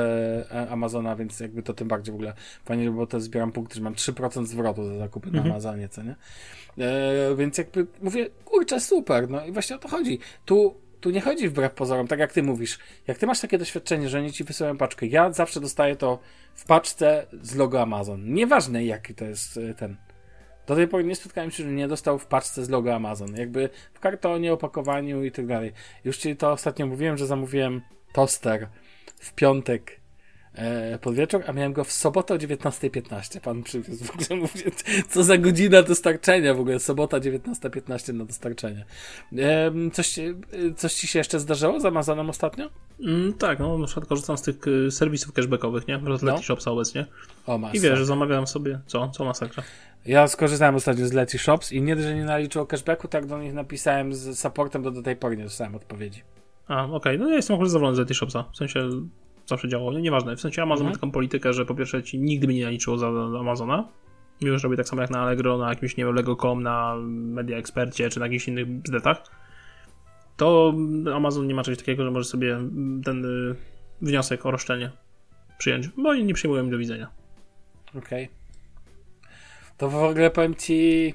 [0.51, 2.33] e, Amazona, więc jakby to tym bardziej w ogóle
[2.65, 6.15] fajnie, bo to zbieram punkty, że mam 3% zwrotu za zakupy na Amazonie, co nie?
[6.77, 10.19] E, więc jakby mówię, kurczę, super, no i właśnie o to chodzi.
[10.45, 12.79] Tu, tu nie chodzi wbrew pozorom, tak jak ty mówisz.
[13.07, 16.19] Jak ty masz takie doświadczenie, że oni ci wysyłają paczkę, ja zawsze dostaję to
[16.53, 18.33] w paczce z logo Amazon.
[18.33, 19.97] Nieważne jaki to jest e, ten.
[20.67, 23.35] Do tej pory nie spotkałem się, że nie dostał w paczce z logo Amazon.
[23.35, 25.73] Jakby w kartonie, opakowaniu i tak dalej.
[26.03, 27.81] Już ci to ostatnio mówiłem, że zamówiłem
[28.13, 28.67] toster
[29.19, 29.99] w piątek
[30.57, 33.39] e, pod wieczór, a miałem go w sobotę o 19.15.
[33.41, 34.03] Pan przywiózł.
[34.05, 34.71] W ogóle mówię,
[35.09, 36.79] co za godzina dostarczenia w ogóle.
[36.79, 38.85] Sobota 19.15 na dostarczenie.
[39.37, 42.69] E, coś, ci- e, coś ci się jeszcze zdarzyło z Amazonem ostatnio?
[42.99, 45.97] Mm, tak, no na przykład korzystam z tych y, serwisów cashbackowych, nie?
[46.17, 46.31] Z No.
[46.33, 47.05] Leti Shops obecnie.
[47.47, 47.75] O, masz.
[47.75, 49.09] I wiesz, że zamawiam sobie, co?
[49.09, 49.63] Co masakra?
[50.05, 53.53] Ja skorzystałem ostatnio z Leti Shops i nie, że nie naliczyło cashbacku, tak do nich
[53.53, 56.21] napisałem z supportem, to do tej pory nie dostałem odpowiedzi.
[56.67, 58.43] A, okej, no ja jestem akurat zadowolony z Leti Shopsa.
[58.53, 58.89] W sensie
[59.47, 60.35] zawsze działało, nie, nieważne.
[60.35, 60.93] W sensie Amazon Mhm.
[60.95, 63.87] ma taką politykę, że po pierwsze ci nigdy by nie naliczyło za, za Amazona.
[64.41, 67.57] Mimo, że robi tak samo jak na Allegro, na jakimś, nie wiem, Lego.com, na Media
[67.57, 69.23] Expercie, czy na jakichś innych bzdetach.
[70.37, 70.73] To
[71.15, 72.57] Amazon nie ma czegoś takiego, że może sobie
[73.05, 73.55] ten y,
[74.01, 74.91] wniosek o roszczenie
[75.57, 77.07] przyjąć, bo oni nie przyjmują mi do widzenia.
[77.97, 78.29] Okej.
[79.77, 81.13] To w ogóle powiem ci.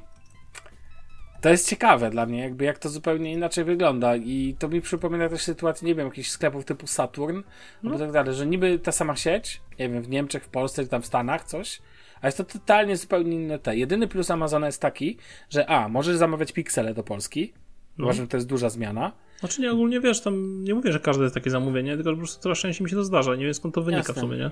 [1.42, 4.16] To jest ciekawe dla mnie, jakby jak to zupełnie inaczej wygląda.
[4.16, 7.40] I to mi przypomina też sytuację, nie wiem, jakichś sklepów typu Saturn,
[7.84, 10.88] albo tak dalej, że niby ta sama sieć, nie wiem, w Niemczech, w Polsce, czy
[10.88, 11.82] tam w Stanach, coś,
[12.20, 13.76] a jest to totalnie zupełnie inne te.
[13.76, 15.16] Jedyny plus Amazona jest taki,
[15.50, 17.52] że a, możesz zamawiać piksele do Polski.
[17.98, 18.04] No.
[18.04, 19.12] Uważam, że to jest duża zmiana.
[19.40, 22.42] Znaczy nie, ogólnie wiesz, tam nie mówię, że każde jest takie zamówienie, tylko po prostu
[22.42, 23.34] coraz częściej mi się to zdarza.
[23.34, 24.14] Nie wiem skąd to wynika Jasne.
[24.14, 24.50] w sumie, nie?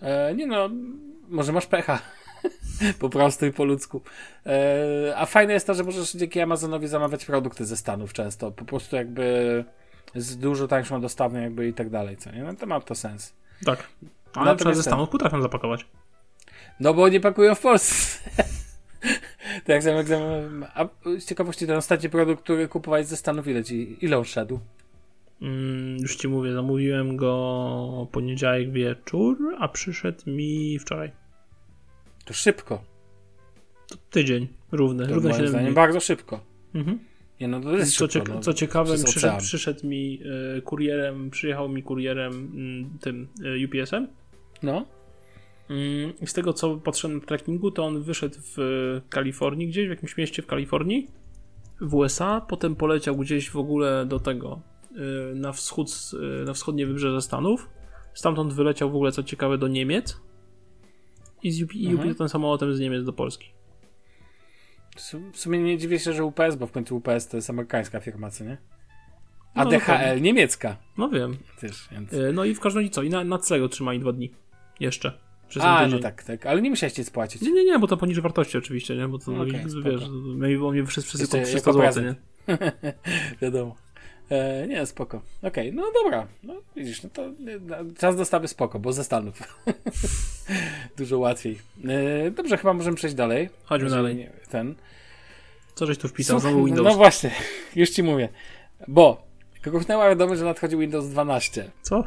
[0.00, 0.70] E, nie no,
[1.28, 1.98] może masz pecha.
[3.00, 4.00] po prostu i po ludzku.
[4.46, 8.50] E, a fajne jest to, że możesz dzięki Amazonowi zamawiać produkty ze Stanów często.
[8.50, 9.64] Po prostu jakby
[10.14, 12.42] z dużo tańszą dostawą jakby i tak dalej, co nie?
[12.42, 13.32] No to ma to sens.
[13.64, 13.78] Tak.
[14.34, 15.86] Ale Natomiast na przykład ze Stanów potrafią zapakować.
[16.80, 18.30] No bo nie pakują w Polsce.
[19.66, 24.18] tak zam- A z ciekawości ten ostatni produkt, który kupowałeś ze Stanów, ile ci, ile
[24.18, 24.60] on szedł?
[25.42, 31.12] Mm, już ci mówię, zamówiłem go poniedziałek wieczór, a przyszedł mi wczoraj.
[32.30, 32.82] To szybko.
[33.88, 35.74] To tydzień, równy, To równe moim 7 zdaniem dni.
[35.74, 36.40] bardzo szybko.
[36.74, 36.98] Mhm.
[37.40, 38.28] Nie no, to jest Co, szybko.
[38.30, 38.40] cieka- no.
[38.40, 40.20] co ciekawe, przyszedł, przyszedł mi
[40.56, 44.08] e, kurierem, przyjechał mi kurierem mm, tym e, UPS-em.
[44.62, 44.86] No.
[45.70, 48.60] Mm, I z tego co patrzyłem na trackingu, to on wyszedł w
[49.08, 51.10] Kalifornii, gdzieś w jakimś mieście w Kalifornii,
[51.80, 54.60] w USA, potem poleciał gdzieś w ogóle do tego,
[55.30, 55.90] e, na wschód,
[56.46, 57.68] na wschodnie wybrzeże Stanów.
[58.14, 60.20] Stamtąd wyleciał w ogóle, co ciekawe, do Niemiec.
[61.42, 62.14] I z UP, Mhm.
[62.14, 63.48] Ten samolotem z Niemiec do Polski.
[64.96, 67.50] W su- W sumie nie dziwię się, że UPS, bo w końcu UPS to jest
[67.50, 68.56] amerykańska firma, co nie?
[69.54, 70.20] A No, DHL dokładnie.
[70.20, 70.76] niemiecka.
[70.98, 71.36] No wiem.
[71.60, 72.12] Też, więc...
[72.12, 73.02] E, No i w każdym razie co?
[73.02, 74.30] I na, na Clego trzymali dwa dni.
[74.80, 75.18] Jeszcze.
[75.48, 76.46] Przez A, no tak, tak.
[76.46, 77.42] Ale nie musiałeś nic płacić.
[77.42, 79.08] Nie, nie, nie, bo to poniżej wartości oczywiście, nie?
[79.08, 79.90] Bo to, Okej, wiesz, spoko.
[79.90, 80.08] wiesz,
[80.70, 82.14] mnie Jeszcze wszystko jako 300 zł, nie?
[83.42, 83.76] Wiadomo.
[84.30, 85.22] E, nie, spoko.
[85.42, 86.26] Okej, no dobra.
[86.42, 87.22] No widzisz, no to
[87.98, 89.38] czas dostawy spoko, bo ze Stanów.
[90.98, 91.58] Dużo łatwiej.
[92.26, 93.48] E, dobrze, chyba możemy przejść dalej.
[93.64, 94.16] Chodźmy Jeżeli dalej.
[94.16, 94.74] nie- Ten.
[95.74, 96.36] Co żeś tu wpisał?
[96.40, 96.88] Słuchaj, Znowu Windows.
[96.88, 97.30] No właśnie,
[97.76, 98.28] już ci mówię.
[98.88, 99.26] Bo
[99.62, 101.70] gruchnęła wiadomość, że nadchodzi Windows 12.
[101.82, 102.04] Co?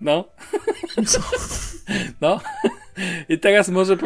[0.00, 0.24] No.
[2.20, 2.40] No.
[3.28, 3.96] I teraz może.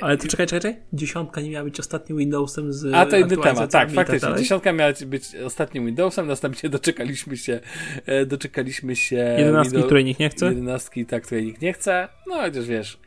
[0.00, 0.82] Ale to czekaj, czekaj, czekaj.
[0.92, 4.34] Dziesiątka nie miała być ostatnim Windowsem z A to inny temat, tak, i faktycznie.
[4.36, 7.60] Dziesiątka miała być ostatnim Windowsem, następnie doczekaliśmy się.
[8.06, 9.34] E, doczekaliśmy się.
[9.38, 10.46] Jedenastki, Windows- której nikt nie chce?
[10.46, 12.08] Jedenastki, tak, której nikt nie chce.
[12.26, 12.98] No chociaż wiesz.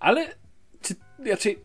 [0.00, 0.26] Ale
[0.82, 0.94] czy
[1.30, 1.58] raczej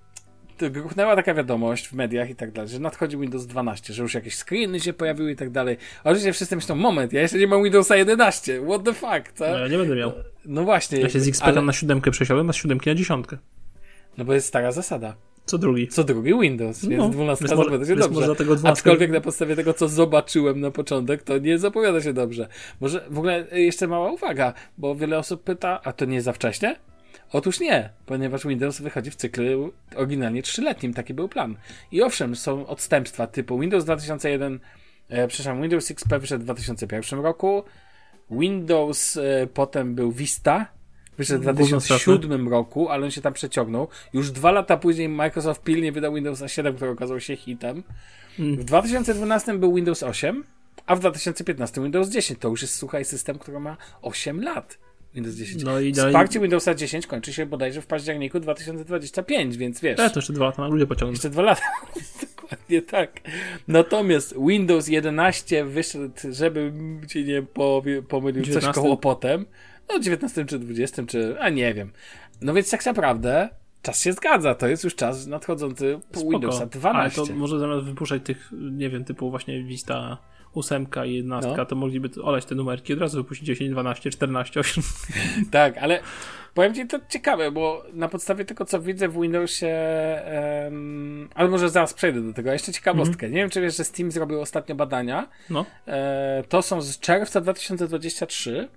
[0.57, 4.13] to gruchnęła taka wiadomość w mediach i tak dalej, że nadchodzi Windows 12, że już
[4.13, 5.77] jakieś screeny się pojawiły i tak dalej.
[6.03, 9.47] A oczywiście wszyscy myślą, moment, ja jeszcze nie mam Windowsa 11, what the fuck, co?
[9.51, 10.11] No, ja nie będę miał.
[10.45, 10.99] No właśnie.
[10.99, 13.37] Ja się z XP ale- na siódemkę przesiadłem, a z siódemki na dziesiątkę.
[14.17, 15.15] No bo jest stara zasada.
[15.45, 15.87] Co drugi.
[15.87, 18.13] Co drugi Windows, więc No, 12 więc może- zapowiada się dobrze.
[18.15, 22.13] może dlatego 12 Aczkolwiek na podstawie tego, co zobaczyłem na początek, to nie zapowiada się
[22.13, 22.47] dobrze.
[22.81, 26.33] Może w ogóle y, jeszcze mała uwaga, bo wiele osób pyta, a to nie za
[26.33, 26.75] wcześnie?
[27.31, 31.55] Otóż nie, ponieważ Windows wychodzi w cyklu oryginalnie trzyletnim, taki był plan.
[31.91, 34.59] I owszem, są odstępstwa typu Windows 2001,
[35.09, 37.63] e, przepraszam, Windows XP wyszedł w 2001 roku,
[38.31, 40.65] Windows e, potem był Vista,
[41.17, 43.87] wyszedł w Gówno 2007 roku, ale on się tam przeciągnął.
[44.13, 47.83] Już dwa lata później Microsoft pilnie wydał Windowsa 7, który okazał się hitem.
[48.39, 50.43] W 2012 był Windows 8,
[50.85, 52.39] a w 2015 Windows 10.
[52.39, 54.77] To już jest, słuchaj, system, który ma 8 lat.
[55.17, 55.63] Windows 10.
[55.63, 56.11] No i dalej...
[56.11, 59.99] Wsparcie Windowsa 10 kończy się bodajże w październiku 2025, więc wiesz.
[59.99, 61.13] E, to jeszcze dwa lata na ludzie pociągnę.
[61.13, 61.61] Jeszcze dwa lata.
[62.35, 63.21] Dokładnie tak.
[63.67, 66.73] Natomiast Windows 11 wyszedł, żeby
[67.07, 67.41] ci nie
[68.07, 68.81] pomylił coś 19?
[68.81, 69.45] koło potem.
[69.89, 71.39] No 19 czy 20, czy...
[71.39, 71.91] a nie wiem.
[72.41, 73.49] No więc tak naprawdę
[73.81, 74.55] czas się zgadza.
[74.55, 76.31] To jest już czas nadchodzący po Spoko.
[76.31, 77.21] Windowsa 12.
[77.21, 80.17] Ale to może zamiast wypuszczać tych, nie wiem, typu właśnie Vista
[80.57, 81.65] ósemka i jedenastka, no.
[81.65, 84.83] to mogliby olać te numerki, od razu wypuścić 10, 12, 14, 8.
[85.51, 85.99] tak, ale
[86.53, 89.67] powiem ci to ciekawe, bo na podstawie tego, co widzę w Windowsie,
[90.63, 93.25] um, ale może zaraz przejdę do tego, jeszcze ciekawostkę.
[93.25, 93.35] Mm -hmm.
[93.35, 95.29] Nie wiem, czy wiesz, że Steam zrobił ostatnio badania.
[95.49, 95.65] No.
[95.87, 98.67] E, to są z czerwca 2023.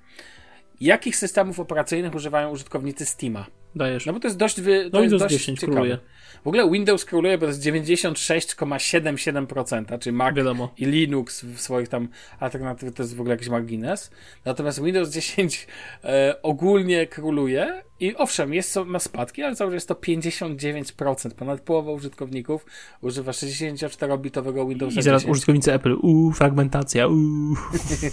[0.81, 3.47] Jakich systemów operacyjnych używają użytkownicy Steama?
[3.75, 4.07] Dajesz.
[4.07, 5.77] No bo to jest dość, wy, to no jest dość 10 ciekawe.
[5.77, 5.99] Króluje.
[6.45, 10.75] W ogóle Windows króluje, bo to jest 96,77%, czyli Mac Wiadomo.
[10.79, 12.09] i Linux w swoich tam
[12.41, 14.11] alternatywach to jest w ogóle jakiś margines.
[14.45, 15.67] Natomiast Windows 10
[16.05, 21.31] e, ogólnie króluje i owszem, jest, ma spadki, ale cały czas jest to 59%.
[21.31, 22.67] Ponad połowa użytkowników
[23.01, 25.33] używa 64-bitowego Windowsa I zaraz 10.
[25.33, 27.57] użytkownicy Apple, uuu, fragmentacja, uuu.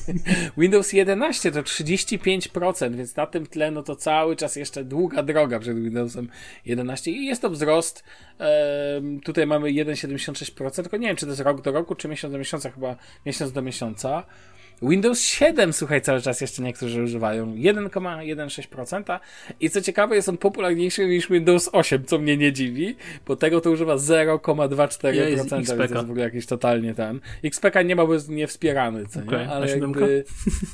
[0.57, 5.59] Windows 11 to 35%, więc na tym tle no to cały czas jeszcze długa droga
[5.59, 6.29] przed Windowsem
[6.65, 8.03] 11 i jest to wzrost.
[8.39, 12.31] E, tutaj mamy 1,76%, tylko nie wiem, czy to jest rok do roku, czy miesiąc
[12.31, 12.95] do miesiąca, chyba
[13.25, 14.23] miesiąc do miesiąca.
[14.81, 19.19] Windows 7, słuchaj, cały czas jeszcze niektórzy używają 1,16%
[19.59, 22.95] i co ciekawe jest on popularniejszy niż Windows 8, co mnie nie dziwi,
[23.27, 27.19] bo tego to używa 0,24%, więc to jest w ogóle jakiś totalnie ten.
[27.43, 29.39] XPK nie ma, bo jest niewspierany, co okay.
[29.39, 29.49] nie?
[29.49, 30.23] Ale jakby...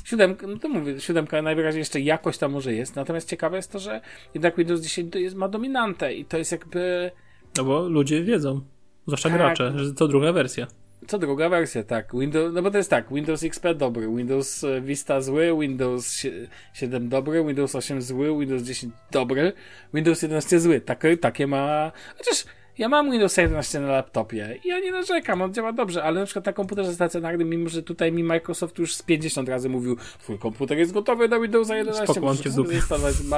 [0.04, 3.78] Siódemka, no to mówię, siódemka najwyraźniej jeszcze jakoś tam może jest, natomiast ciekawe jest to,
[3.78, 4.00] że
[4.34, 7.10] jednak Windows 10 to jest, ma dominantę i to jest jakby...
[7.56, 8.60] No bo ludzie wiedzą,
[9.06, 9.38] zwłaszcza tak.
[9.38, 10.66] gracze, że to druga wersja.
[11.06, 12.12] Co druga wersja, tak.
[12.14, 16.26] Windows, no bo to jest tak, Windows XP dobry, Windows e, Vista zły, Windows
[16.72, 19.52] 7 dobry, Windows 8 zły, Windows 10 dobry,
[19.94, 20.80] Windows 11 zły.
[20.80, 21.92] Takie, takie ma...
[22.18, 22.44] Chociaż
[22.78, 26.26] ja mam Windows 11 na laptopie i ja nie narzekam, on działa dobrze, ale na
[26.26, 30.38] przykład na komputerze stacjonarnym, mimo że tutaj mi Microsoft już z 50 razy mówił, twój
[30.38, 32.50] komputer jest gotowy do Windowsa 11, Spoko, cię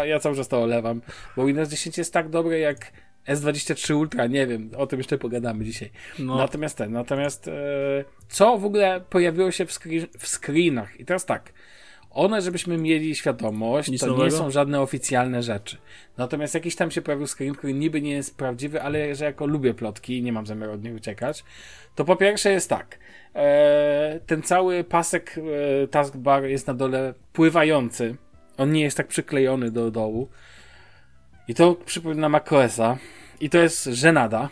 [0.05, 1.01] ja cały czas to olewam,
[1.37, 2.93] bo Windows 10 jest tak dobry jak
[3.29, 5.91] S23 Ultra, nie wiem, o tym jeszcze pogadamy dzisiaj.
[6.19, 6.37] No.
[6.37, 7.53] Natomiast ten, natomiast e,
[8.29, 11.01] co w ogóle pojawiło się w, screen, w screenach?
[11.01, 11.53] I teraz tak,
[12.11, 14.25] one, żebyśmy mieli świadomość, Nic to nowego?
[14.25, 15.77] nie są żadne oficjalne rzeczy.
[16.17, 19.75] Natomiast jakiś tam się pojawił screen, który niby nie jest prawdziwy, ale że jako lubię
[19.75, 21.45] plotki i nie mam zamiaru od nich uciekać,
[21.95, 22.99] to po pierwsze jest tak,
[23.35, 25.39] e, ten cały pasek
[25.85, 28.17] e, taskbar jest na dole pływający,
[28.57, 30.29] on nie jest tak przyklejony do dołu,
[31.49, 32.97] i to przypomina macOSa.
[33.41, 34.49] I to jest żenada.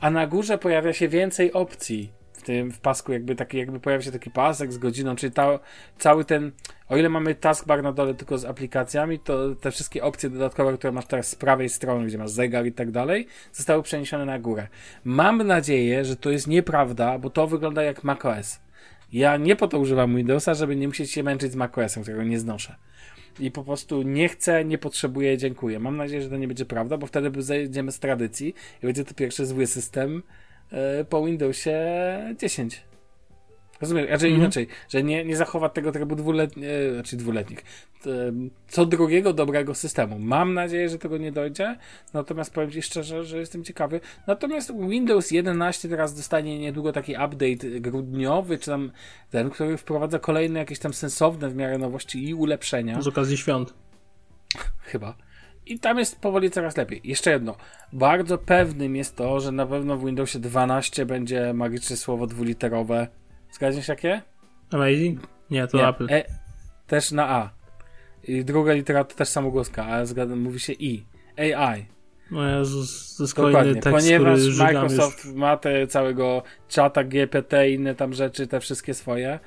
[0.00, 2.12] A na górze pojawia się więcej opcji.
[2.32, 5.58] W tym w pasku jakby taki, jakby pojawia się taki pasek z godziną, czyli ta,
[5.98, 6.52] cały ten,
[6.88, 10.92] o ile mamy taskbar na dole tylko z aplikacjami, to te wszystkie opcje dodatkowe, które
[10.92, 14.68] masz teraz z prawej strony, gdzie masz zegar i tak dalej, zostały przeniesione na górę.
[15.04, 18.60] Mam nadzieję, że to jest nieprawda, bo to wygląda jak macOS.
[19.12, 22.38] Ja nie po to używam Windowsa, żeby nie musieć się męczyć z macOSem, którego nie
[22.38, 22.76] znoszę
[23.40, 25.78] i po prostu nie chcę, nie potrzebuję, dziękuję.
[25.78, 29.14] Mam nadzieję, że to nie będzie prawda, bo wtedy zejdziemy z tradycji i będzie to
[29.14, 30.22] pierwszy zły system
[30.72, 31.76] e, po Windowsie
[32.38, 32.82] 10.
[33.84, 34.44] Rozumiem, raczej mm -hmm.
[34.44, 37.64] inaczej, że nie, nie zachowa tego trybu dwuletnich, znaczy dwuletnich,
[38.68, 40.18] co drugiego dobrego systemu.
[40.18, 41.76] Mam nadzieję, że tego nie dojdzie,
[42.14, 44.00] natomiast powiem Ci szczerze, że jestem ciekawy.
[44.26, 48.90] Natomiast Windows 11 teraz dostanie niedługo taki update grudniowy, czy tam
[49.30, 53.02] ten, który wprowadza kolejne jakieś tam sensowne w miarę nowości i ulepszenia.
[53.02, 53.74] Z okazji świąt.
[54.80, 55.16] Chyba.
[55.66, 57.00] I tam jest powoli coraz lepiej.
[57.04, 57.56] Jeszcze jedno.
[57.92, 63.08] Bardzo pewnym jest to, że na pewno w Windowsie 12 będzie magiczne słowo dwuliterowe
[63.54, 64.22] Zgadniesz jakie?
[64.72, 65.20] Amazing?
[65.50, 65.88] Nie, to Nie.
[65.88, 66.06] Apple.
[66.10, 66.24] E,
[66.86, 67.50] też na A.
[68.24, 71.04] I druga litera to też samogłoska, ale zgadzam, mówi się I.
[71.38, 71.86] AI.
[72.30, 75.34] No Jezus, to jest kolejny tekst, Ponieważ Microsoft już...
[75.34, 79.38] ma te całego czata GPT i inne tam rzeczy, te wszystkie swoje,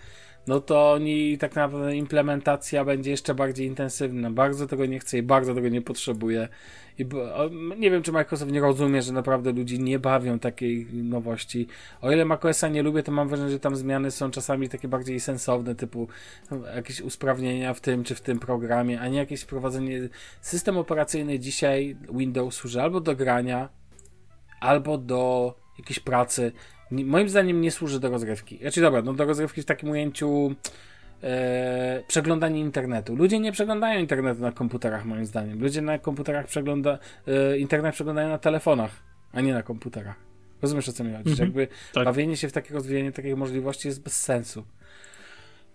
[0.47, 4.31] no to oni tak naprawdę implementacja będzie jeszcze bardziej intensywna.
[4.31, 6.47] Bardzo tego nie chce i bardzo tego nie potrzebuje.
[6.99, 7.05] I
[7.77, 11.67] nie wiem, czy Microsoft nie rozumie, że naprawdę ludzi nie bawią takiej nowości.
[12.01, 15.19] O ile macOSa nie lubię, to mam wrażenie, że tam zmiany są czasami takie bardziej
[15.19, 16.07] sensowne, typu
[16.75, 20.10] jakieś usprawnienia w tym czy w tym programie, a nie jakieś wprowadzenie.
[20.41, 23.69] System operacyjny dzisiaj Windows służy albo do grania,
[24.62, 26.51] albo do jakiejś pracy
[26.91, 28.58] moim zdaniem nie służy do rozrywki.
[28.58, 30.56] Znaczy dobra, no do rozrywki w takim ujęciu
[31.23, 33.15] e, przeglądanie internetu.
[33.15, 35.60] Ludzie nie przeglądają internetu na komputerach moim zdaniem.
[35.62, 38.91] Ludzie na komputerach przegląda, e, internet przeglądają na telefonach,
[39.34, 40.15] a nie na komputerach.
[40.62, 41.30] Rozumiesz o co mi chodzi?
[41.30, 42.06] Mhm, Jakby tak.
[42.06, 44.63] bawienie się w takie rozwijanie takich możliwości jest bez sensu.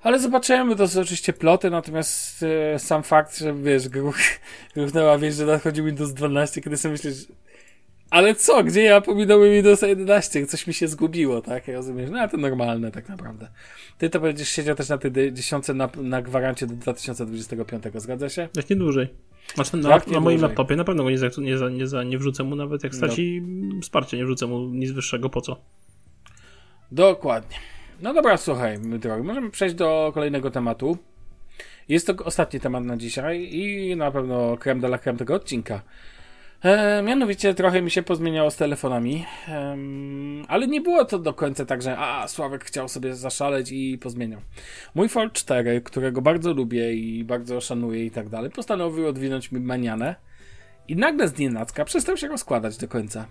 [0.03, 2.45] Ale zobaczymy, to są oczywiście ploty, natomiast
[2.75, 4.17] e, sam fakt, że wiesz, gruch,
[4.75, 7.27] gruchnęła wiesz, że nadchodzi Windows 12, kiedy sobie myślisz,
[8.13, 10.47] ale co, gdzie ja pominąłem Windows 11?
[10.47, 11.69] Coś mi się zgubiło, tak?
[11.69, 13.49] Ja rozumiem, no ale to normalne tak naprawdę.
[13.99, 18.49] Ty to będziesz siedział też na tej dziesiątce na, na gwarancie do 2025, zgadza się?
[18.57, 19.09] Jak nie dłużej.
[19.55, 22.19] Znaczy na, na moim laptopie na pewno go nie, za, nie, za, nie, za, nie
[22.19, 23.81] wrzucę mu nawet jak straci no.
[23.81, 25.57] wsparcie, nie wrzucę mu nic wyższego, po co?
[26.93, 27.57] Dokładnie.
[28.03, 30.99] No dobra, słuchaj, mój drogi, możemy przejść do kolejnego tematu.
[31.89, 35.83] Jest to ostatni temat na dzisiaj i na pewno krem de la creme tego odcinka.
[36.63, 39.77] E, mianowicie trochę mi się pozmieniało z telefonami, e,
[40.49, 44.41] ale nie było to do końca tak, że a, Sławek chciał sobie zaszaleć i pozmieniał.
[44.95, 49.61] Mój Fold 4, którego bardzo lubię i bardzo szanuję i tak dalej, postanowił odwinąć mi
[49.61, 50.15] manianę
[50.89, 53.27] i nagle z nienacka przestał się rozkładać do końca.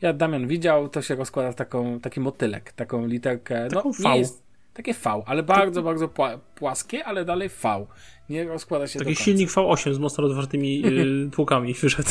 [0.00, 3.68] Ja Damian widział, to się rozkłada w taką, taki motylek, taką literkę.
[3.68, 4.18] Taką no, V.
[4.18, 4.42] Jest,
[4.74, 7.86] takie V, ale bardzo, bardzo pła płaskie, ale dalej V.
[8.30, 12.10] Nie rozkłada się Taki silnik V8 z mocno rozwartymi yy, tłukami wyszedł.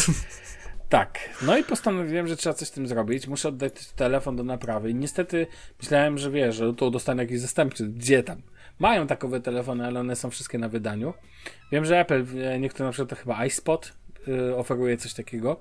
[0.89, 1.19] Tak.
[1.41, 3.27] No i postanowiłem, że trzeba coś z tym zrobić.
[3.27, 4.89] Muszę oddać telefon do naprawy.
[4.89, 5.47] I niestety
[5.81, 7.87] myślałem, że wiesz, że tu dostanę jakiś zastępczy.
[7.87, 8.41] Gdzie tam?
[8.79, 11.13] Mają takowe telefony, ale one są wszystkie na wydaniu.
[11.71, 13.93] Wiem, że Apple, e, niektóre na przykład to chyba iSpot
[14.27, 15.59] yy, oferuje coś takiego.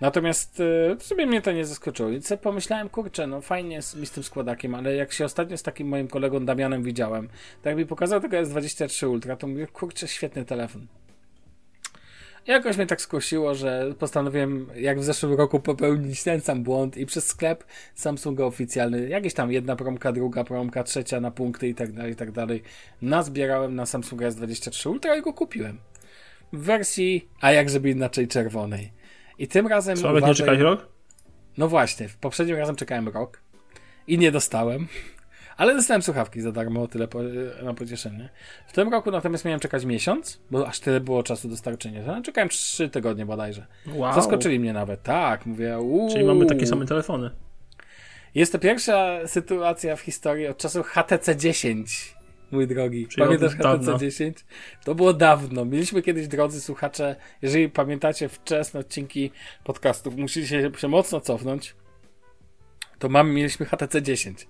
[0.00, 2.10] Natomiast yy, sobie mnie to nie zaskoczyło.
[2.42, 6.08] Pomyślałem, kurczę, no fajnie mi z tym składakiem, ale jak się ostatnio z takim moim
[6.08, 7.28] kolegą Damianem widziałem,
[7.62, 10.86] tak mi pokazał tego S23 Ultra, to mówię, kurczę, świetny telefon.
[12.46, 17.06] Jakoś mnie tak skusiło, że postanowiłem, jak w zeszłym roku, popełnić ten sam błąd i
[17.06, 17.64] przez sklep
[17.94, 22.16] Samsunga oficjalny, jakieś tam jedna promka, druga promka, trzecia na punkty i tak dalej, i
[22.16, 22.62] tak dalej,
[23.02, 25.78] nazbierałem na Samsunga S23 Ultra i go kupiłem.
[26.52, 29.03] W wersji, a jak żeby inaczej, czerwonej.
[29.38, 29.96] I tym razem.
[29.96, 30.88] Sławek, nie czekałeś rok?
[31.58, 33.40] No właśnie, w poprzednim razem czekałem rok
[34.06, 34.86] i nie dostałem.
[35.56, 37.18] Ale dostałem słuchawki za darmo, tyle po,
[37.62, 38.28] na pocieszenie.
[38.66, 42.02] W tym roku natomiast miałem czekać miesiąc, bo aż tyle było czasu dostarczenia.
[42.06, 43.66] No, czekałem trzy tygodnie bodajże.
[43.86, 44.14] Wow.
[44.14, 45.02] Zaskoczyli mnie nawet.
[45.02, 45.78] Tak, mówię.
[45.78, 46.10] Uuu.
[46.12, 47.30] Czyli mamy takie same telefony.
[48.34, 52.14] Jest to pierwsza sytuacja w historii od czasu HTC 10.
[52.50, 53.98] Mój drogi, Czyli pamiętasz HTC dawna.
[53.98, 54.44] 10?
[54.84, 55.64] To było dawno.
[55.64, 59.30] Mieliśmy kiedyś, drodzy słuchacze, jeżeli pamiętacie wczesne odcinki
[59.64, 61.74] podcastów, musicie się mocno cofnąć,
[62.98, 64.48] to mamy, mieliśmy HTC 10.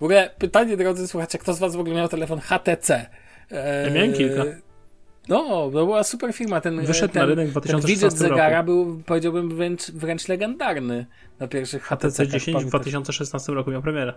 [0.00, 3.06] W ogóle pytanie, drodzy słuchacze, kto z was w ogóle miał telefon HTC?
[3.50, 4.44] Eee, Ja miałem kilka.
[5.28, 6.60] No, to była super firma.
[6.60, 8.66] Ten, Wyszedł ten, na rynek w ten 2016 widget zegara roku.
[8.66, 11.06] był, powiedziałbym, wręcz, wręcz legendarny
[11.38, 11.96] na pierwszych HTC.
[12.08, 14.14] HTC 10 w 2016 roku miał premierę.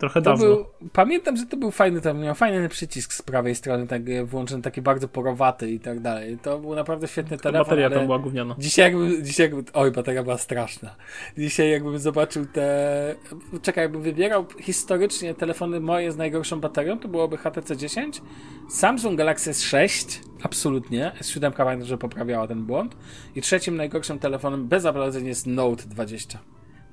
[0.00, 0.44] Trochę To dawno.
[0.46, 4.24] był, pamiętam, że to był fajny, tam miał fajny przycisk z prawej strony, tak e,
[4.24, 6.38] włączony, taki bardzo porowaty i tak dalej.
[6.42, 8.54] To był naprawdę świetny telefon, Bateria tam była gówniana.
[8.58, 10.96] dzisiaj jakbym, dzisiaj jakbym, oj, bateria była straszna.
[11.38, 13.14] Dzisiaj jakbym zobaczył te,
[13.62, 18.22] czekaj, jakbym wybierał historycznie telefony moje z najgorszą baterią, to byłoby HTC 10,
[18.70, 22.96] Samsung Galaxy S6, absolutnie, S7 pamiętam, że poprawiała ten błąd
[23.36, 26.38] i trzecim najgorszym telefonem bez zabladzeń jest Note 20.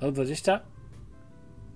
[0.02, 0.60] Note 20?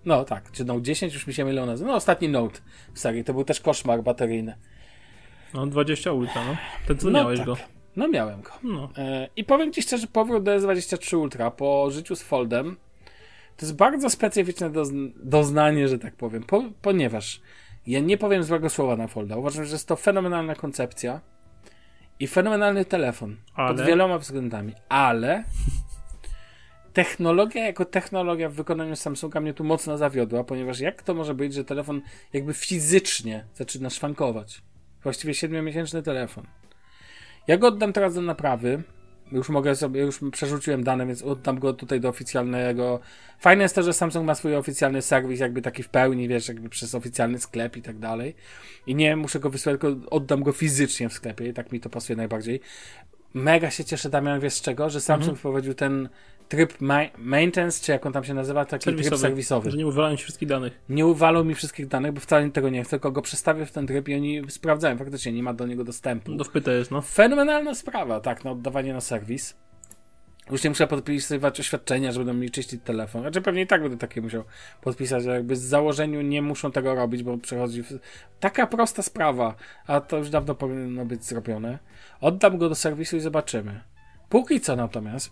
[0.06, 1.86] No tak, czy Note 10 już mi się mylą nazwy.
[1.86, 2.60] No ostatni Note
[2.94, 4.56] w serii, to był też koszmar bateryjny.
[5.54, 6.56] No 20 Ultra, no.
[6.88, 7.46] Ten co No miałeś tak.
[7.48, 7.58] go.
[7.96, 8.52] No miałem go.
[8.64, 8.90] No.
[8.98, 12.78] E, I powiem Ci szczerze, powrót do S23 Ultra po życiu z Foldem
[13.58, 17.42] to jest bardzo specyficzne dozn- doznanie, że tak powiem, po, ponieważ
[17.88, 19.38] ja nie powiem złego słowa na Folda.
[19.38, 21.22] Uważam, że jest to fenomenalna koncepcja
[22.20, 23.86] i fenomenalny telefon pod Ale?
[23.86, 25.44] wieloma względami, ale
[26.94, 31.54] technologia jako technologia w wykonaniu Samsunga mnie tu mocno zawiodła, ponieważ jak to może być,
[31.54, 32.02] że telefon
[32.34, 34.62] jakby fizycznie zaczyna szwankować?
[35.04, 36.48] Właściwie 7-miesięczny telefon.
[37.48, 38.84] Ja go oddam teraz do naprawy.
[39.32, 43.00] Już mogę sobie, już przerzuciłem dane, więc oddam go tutaj do oficjalnego.
[43.40, 46.70] Fajne jest to, że Samsung ma swój oficjalny serwis, jakby taki w pełni, wiesz, jakby
[46.70, 48.36] przez oficjalny sklep i tak dalej.
[48.88, 51.90] I nie muszę go wysłać, tylko oddam go fizycznie w sklepie i tak mi to
[51.90, 52.62] pasuje najbardziej.
[53.34, 54.90] Mega się cieszę, Damian, wiesz z czego?
[54.90, 56.10] Że Samsung wprowadził ten
[56.52, 59.88] tryb ma- maintenance, czy jak on tam się nazywa, taki tryb Serwisowy, serwisowy Że nie
[59.88, 60.80] uwalają ci wszystkich danych.
[60.90, 63.88] nie uwalą mi wszystkich danych, bo wcale tego nie chcę, tylko go przestawię w ten
[63.88, 66.36] tryb i oni sprawdzają, faktycznie nie ma do niego dostępu.
[66.36, 67.02] Do wpyta jest, no.
[67.02, 69.56] Fenomenalna sprawa, tak, na oddawanie na serwis.
[70.52, 73.22] Już nie muszę podpisywać oświadczenia, że będą mi czyścić telefon.
[73.22, 74.44] Znaczy pewnie i tak będę takie musiał
[74.82, 77.84] podpisać, że jakby z założeniu nie muszą tego robić, bo przychodzi...
[77.84, 78.00] W...
[78.40, 79.56] Taka prosta sprawa,
[79.88, 81.80] a to już dawno powinno być zrobione.
[82.22, 83.82] Oddam go do serwisu i zobaczymy.
[84.30, 85.32] Póki co natomiast,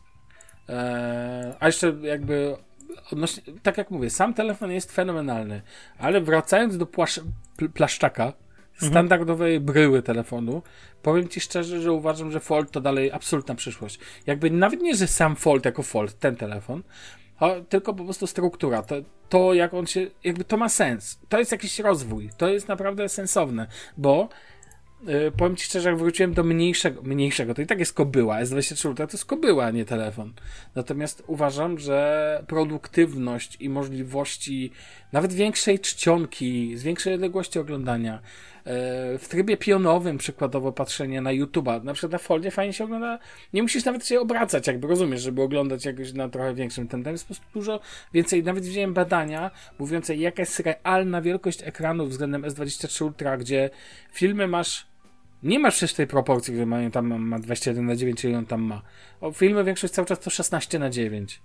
[0.69, 2.55] e, a jeszcze jakby
[3.11, 5.61] odnośnie, tak jak mówię, sam telefon jest fenomenalny,
[5.97, 7.19] ale wracając do płasz,
[7.57, 8.33] pl, plaszczaka,
[8.81, 10.61] standardowej bryły telefonu,
[11.01, 13.99] powiem Ci szczerze, że uważam, że Fold to dalej absolutna przyszłość.
[14.27, 16.83] Jakby nawet nie, że sam Fold jako Fold, ten telefon,
[17.69, 18.95] tylko po prostu struktura, to,
[19.29, 21.19] to jak on się, jakby to ma sens.
[21.29, 23.67] To jest jakiś rozwój, to jest naprawdę sensowne,
[23.97, 24.29] bo
[25.37, 28.41] powiem ci szczerze, jak wróciłem do mniejszego, mniejszego, to i tak jest kobyła.
[28.41, 30.33] S23 Ultra to jest kobyła, a nie telefon.
[30.75, 34.71] Natomiast uważam, że produktywność i możliwości
[35.11, 38.13] nawet większej czcionki, z większej odległości oglądania.
[38.69, 43.19] E, w trybie pionowym przykładowo patrzenie na YouTube'a, na przykład na Foldzie fajnie się ogląda,
[43.53, 47.13] nie musisz nawet się obracać, jakby rozumiesz, żeby oglądać jakoś na trochę większym ten, tam
[47.13, 47.79] jest po prostu dużo
[48.13, 53.69] więcej, nawet widziałem badania mówiące jaka jest realna wielkość ekranu względem S23 Ultra, gdzie
[54.11, 54.88] filmy masz
[55.43, 58.61] nie masz przecież tej proporcji, gdzie mają tam ma 21 na 9, czyli on tam
[58.61, 58.81] ma.
[59.21, 61.41] O, filmy większość cały czas to 16 na 9.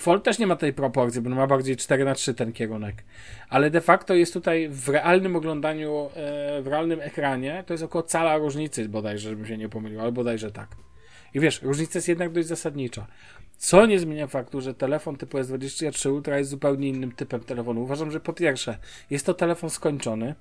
[0.00, 3.04] Fold też nie ma tej proporcji, bo ma bardziej 4 na 3 ten kierunek.
[3.48, 8.02] Ale de facto jest tutaj w realnym oglądaniu, e, w realnym ekranie, to jest około
[8.02, 10.76] cala różnicy bodajże, żebym się nie pomylił, ale bodajże tak.
[11.34, 13.06] I wiesz, różnica jest jednak dość zasadnicza.
[13.56, 17.82] Co nie zmienia faktu, że telefon typu S23 Ultra jest zupełnie innym typem telefonu.
[17.82, 18.78] Uważam, że po pierwsze,
[19.10, 20.34] jest to telefon skończony.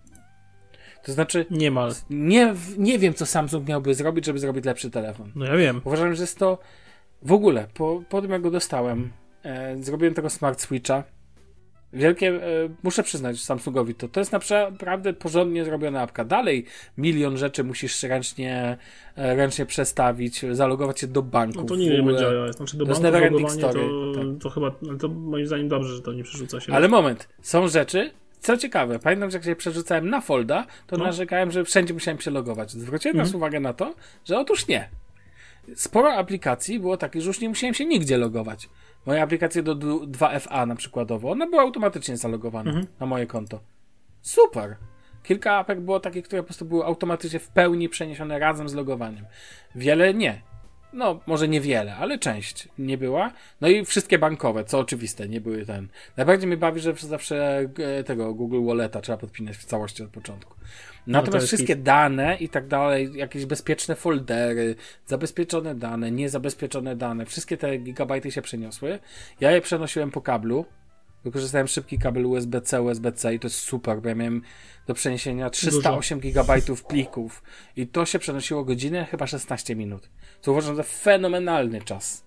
[1.06, 1.92] To znaczy, Niemal.
[2.10, 5.32] nie, nie wiem, co Samsung miałby zrobić, żeby zrobić lepszy telefon.
[5.36, 5.82] No ja wiem.
[5.84, 6.58] Uważam, że jest to
[7.22, 9.12] w ogóle, po, po tym jak go dostałem,
[9.44, 11.04] e, zrobiłem tego Smart Switcha.
[11.94, 12.42] Wielkie, e,
[12.84, 16.26] muszę przyznać Samsungowi to, to jest naprawdę porządnie zrobiona apka.
[16.26, 16.66] Dalej
[16.98, 18.78] milion rzeczy musisz ręcznie,
[19.16, 21.58] e, ręcznie przestawić, zalogować się do banku.
[21.58, 22.56] No to nie wiem, będzie iOS.
[22.56, 24.26] Znaczy do To jest banku logowanie story, to, tak.
[24.42, 26.74] to chyba, to moim zdaniem dobrze, że to nie przerzuca się.
[26.74, 28.12] Ale moment, są rzeczy,
[28.46, 31.04] co ciekawe, pamiętam, że jak się przerzucałem na folda, to No.
[31.06, 32.72] narzekałem, że wszędzie musiałem się logować.
[32.72, 33.28] Zwróciłem Mhm.
[33.28, 34.90] nas uwagę na to, że otóż nie.
[35.76, 38.70] Sporo aplikacji było takich, że już nie musiałem się nigdzie logować.
[39.06, 42.88] Moja aplikacja do d- 2FA na przykładowo, ona była automatycznie zalogowana Mhm.
[43.00, 43.60] na moje konto.
[44.22, 44.76] Super!
[45.24, 49.26] Kilka apek było takich, które po prostu były automatycznie w pełni przeniesione razem z logowaniem.
[49.76, 50.42] Wiele nie.
[50.96, 53.32] No, może niewiele, ale część nie była.
[53.62, 55.88] No i wszystkie bankowe, co oczywiste, nie były ten.
[56.18, 60.56] Najbardziej mnie bawi, że zawsze e, tego Google Walleta trzeba podpinać w całości od początku.
[61.08, 64.76] Natomiast No wszystkie dane i tak dalej, jakieś bezpieczne foldery,
[65.06, 69.00] zabezpieczone dane, niezabezpieczone dane, wszystkie te gigabajty się przeniosły.
[69.40, 70.66] Ja je przenosiłem po kablu.
[71.26, 74.42] Wykorzystałem szybki kabel USB-C, USB-C i to jest super, bo ja miałem
[74.88, 77.44] do przeniesienia 308 gigabajtów plików
[77.76, 80.10] i to się przenosiło godzinę, chyba 16 minut.
[80.42, 82.24] Co uważam za fenomenalny czas.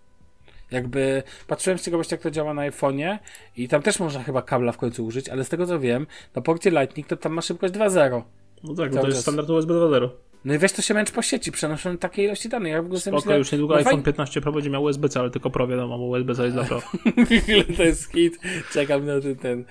[0.70, 3.18] Jakby patrzyłem z ciekawości, jak to działa na iPhone'ie
[3.56, 6.42] i tam też można chyba kabla w końcu użyć, ale z tego co wiem, na
[6.42, 8.22] porcie Lightning to tam ma szybkość 2.0.
[8.64, 10.08] No tak, bo Cały to jest standard USB 2.0.
[10.44, 12.72] No i weź to się męcz po sieci, przenoszą takiej ilości danych.
[12.72, 15.20] Ja w ogóle Spoko, myślę, już niedługo no iPhone fajnie- 15 Pro będzie miał USB-C,
[15.20, 16.82] ale tylko Pro wiadomo, bo USB-C jest dla Pro.
[17.76, 18.38] To jest hit.
[18.72, 19.64] Czekam na ten, ten.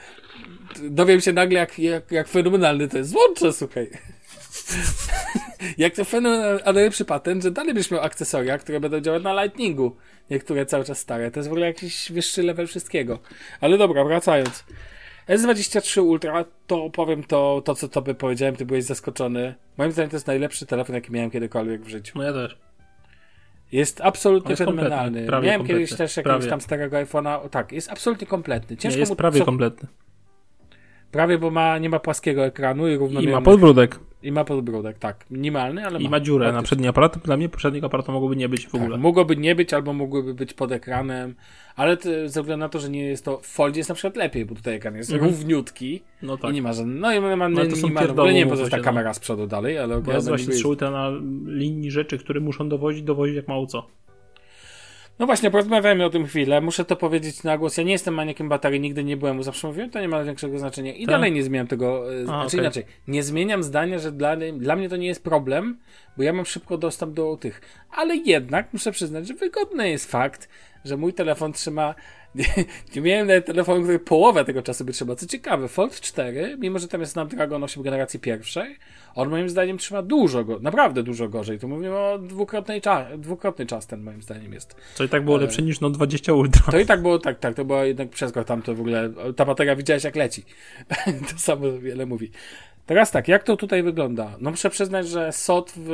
[0.89, 3.09] Dowiem się nagle, jak, jak, jak fenomenalny to jest.
[3.09, 3.89] Złączę, słuchaj.
[5.77, 9.43] jak to fenomenalny, a najlepszy patent, że dalej byś miał akcesoria, które będą działać na
[9.43, 9.95] Lightningu.
[10.29, 11.31] Niektóre cały czas stare.
[11.31, 13.19] To jest w ogóle jakiś wyższy level wszystkiego.
[13.61, 14.63] Ale dobra, wracając.
[15.29, 19.55] S23 Ultra, to powiem to, to co tobie powiedziałem, ty byłeś zaskoczony.
[19.77, 22.13] Moim zdaniem to jest najlepszy telefon, jaki miałem kiedykolwiek w życiu.
[22.17, 22.57] No ja też.
[23.71, 25.21] Jest absolutnie jest fenomenalny.
[25.21, 26.49] Miałem kompletny, kiedyś też jakiegoś prawie.
[26.49, 27.49] tam starego iPhone'a.
[27.49, 28.77] Tak, jest absolutnie kompletny.
[28.77, 29.87] Ciężko Nie, jest mu prawie co- kompletny.
[31.11, 33.35] Prawie, bo ma, nie ma płaskiego ekranu i I równomiernych.
[33.35, 33.99] ma podbródek.
[34.23, 35.25] I ma podbródek, tak.
[35.31, 36.09] Minimalny, ale I ma.
[36.09, 36.65] ma dziurę na Praktycznie.
[36.67, 37.17] przedni aparat.
[37.17, 38.91] Dla mnie poprzedniego aparatu mogłoby nie być w ogóle.
[38.91, 41.35] Tak, mogłoby nie być, albo mogłyby być pod ekranem,
[41.75, 44.15] ale to, ze względu na to, że nie jest to w Foldzie jest na przykład
[44.15, 45.31] lepiej, bo tutaj ekran jest Mhm.
[45.31, 46.51] równiutki No tak.
[46.51, 48.49] i nie ma żadnego, no i ma No, to są minimalny, w ogóle nie wiem,
[48.49, 48.83] po co mówmy jest ta no.
[48.83, 50.81] kamera z przodu dalej, ale ona właśnie jest.
[50.81, 51.11] na
[51.45, 53.87] linii rzeczy, które muszą dowozić, dowozić jak mało co.
[55.19, 56.61] No właśnie, porozmawiajmy o tym chwilę.
[56.61, 57.77] Muszę to powiedzieć na głos.
[57.77, 60.93] Ja nie jestem maniakiem baterii, nigdy nie byłem, zawsze mówiłem, to nie ma większego znaczenia.
[60.93, 61.11] I Tak?
[61.15, 62.13] dalej nie zmieniam tego.
[62.13, 62.59] e, Znaczy okej.
[62.59, 65.77] inaczej, nie zmieniam zdania, że dla, dla mnie to nie jest problem,
[66.17, 67.61] bo ja mam szybko dostęp do tych.
[67.91, 70.49] Ale jednak muszę przyznać, że wygodny jest fakt,
[70.85, 71.95] że mój telefon trzyma.
[72.35, 72.45] Nie,
[72.95, 75.15] nie miałem nawet telefonu, który połowę tego czasu by trzymał.
[75.15, 78.77] Co ciekawe, Fold 4, mimo że tam jest Snapdragon 8 generacji pierwszej,
[79.15, 81.59] on moim zdaniem trzyma dużo, go, naprawdę dużo gorzej.
[81.59, 84.75] Tu mówimy o dwukrotnej cza, dwukrotny czas ten moim zdaniem jest.
[84.95, 86.71] Co i tak było Ale- lepsze niż no 20 Ultra.
[86.71, 89.45] To i tak było, tak, tak, to było jednak przeskok tam to w ogóle, ta
[89.45, 90.43] bateria widziałeś jak leci.
[91.31, 92.31] to samo wiele mówi.
[92.87, 94.31] Teraz tak, jak to tutaj wygląda?
[94.39, 95.87] No muszę przyznać, że SOT w,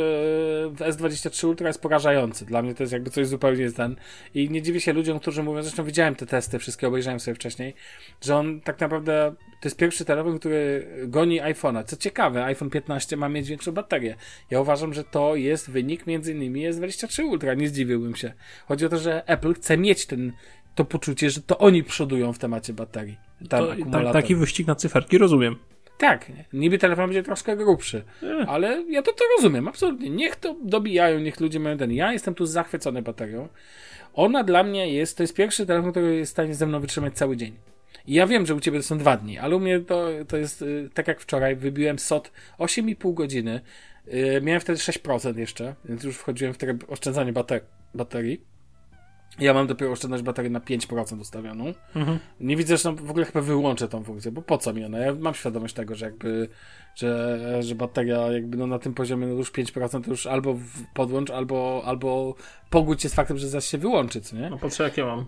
[0.75, 2.45] w S23 Ultra jest porażający.
[2.45, 3.95] Dla mnie to jest jakby coś zupełnie ten.
[4.35, 7.73] I nie dziwię się ludziom, którzy mówią, zresztą widziałem te testy, wszystkie obejrzałem sobie wcześniej,
[8.21, 11.83] że on tak naprawdę to jest pierwszy telefon, który goni iPhone'a.
[11.83, 14.15] Co ciekawe, iPhone 15 ma mieć większą baterię.
[14.51, 18.33] Ja uważam, że to jest wynik między innymi S23 Ultra, nie zdziwiłbym się.
[18.67, 20.31] Chodzi o to, że Apple chce mieć ten,
[20.75, 23.17] to poczucie, że to oni przodują w temacie baterii.
[23.49, 24.13] To, akumulator.
[24.13, 25.55] taki wyścig na cyferki, rozumiem.
[25.97, 28.47] Tak, niby telefon będzie troszkę grubszy, Nie.
[28.47, 30.09] ale ja to, to rozumiem, absolutnie.
[30.09, 31.91] Niech to dobijają, niech ludzie mają ten.
[31.91, 33.47] Ja jestem tu zachwycony baterią.
[34.13, 37.13] Ona dla mnie jest, to jest pierwszy telefon, który jest w stanie ze mną wytrzymać
[37.13, 37.55] cały dzień.
[38.07, 40.37] I ja wiem, że u ciebie to są dwa dni, ale u mnie to, to
[40.37, 43.61] jest y, tak jak wczoraj, wybiłem SOT 8,5 godziny.
[44.13, 47.61] Y, miałem wtedy 6% jeszcze, więc już wchodziłem w tryb oszczędzania bater-
[47.93, 48.41] baterii.
[49.39, 51.73] Ja mam dopiero oszczędność baterii na 5% ustawioną.
[51.95, 52.19] Mhm.
[52.39, 54.97] Nie widzę, że w ogóle chyba wyłączę tą funkcję, bo po co mi ona?
[54.97, 56.49] Ja mam świadomość tego, że jakby,
[56.95, 60.57] że, że bateria jakby no na tym poziomie no już 5% to już albo
[60.93, 62.35] podłącz, albo, albo
[62.69, 64.49] pogódź się z faktem, że zaś się wyłączy, co nie?
[64.49, 65.25] No patrzę jak ja mam.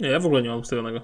[0.00, 1.00] Nie, ja w ogóle nie mam ustawionego.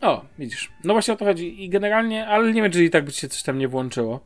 [0.00, 0.70] O, widzisz.
[0.84, 1.64] No właśnie o to chodzi.
[1.64, 4.20] I generalnie, ale nie wiem, czy i tak by się coś tam nie włączyło.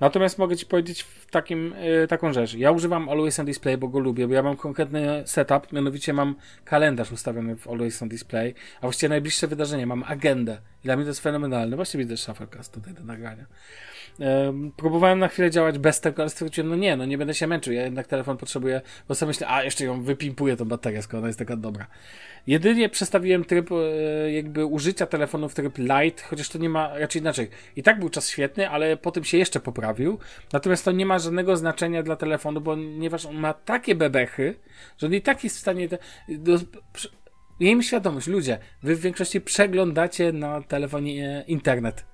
[0.00, 1.72] Natomiast mogę ci powiedzieć w takim,
[2.04, 2.54] y, taką rzecz.
[2.54, 6.34] Ja używam Always on Display, bo go lubię, bo ja mam konkretny setup, mianowicie mam
[6.64, 10.58] kalendarz ustawiony w Always on Display, a właściwie najbliższe wydarzenie, mam agendę.
[10.80, 11.76] I dla mnie to jest fenomenalne.
[11.76, 13.46] Właśnie widzę Shufflecast tutaj do nagrania.
[14.76, 17.72] Próbowałem na chwilę działać bez tego, ale stwierdziłem, no nie, no nie będę się męczył,
[17.72, 21.26] ja jednak telefon potrzebuję, bo sobie myślę, a jeszcze ją wypimpuję tą baterię, skoro ona
[21.26, 21.86] jest taka dobra.
[22.46, 27.22] Jedynie przestawiłem tryb e, jakby użycia telefonu w tryb light, chociaż to nie ma, raczej
[27.22, 27.48] inaczej.
[27.76, 30.18] I tak był czas świetny, ale potem się jeszcze poprawił.
[30.52, 34.54] Natomiast to nie ma żadnego znaczenia dla telefonu, ponieważ on ma takie bebechy,
[34.98, 35.88] że on i tak jest w stanie...
[35.88, 35.98] Te,
[36.28, 36.58] do,
[37.60, 42.04] Miejmy świadomość, ludzie, wy w większości przeglądacie na telefonie e, internet.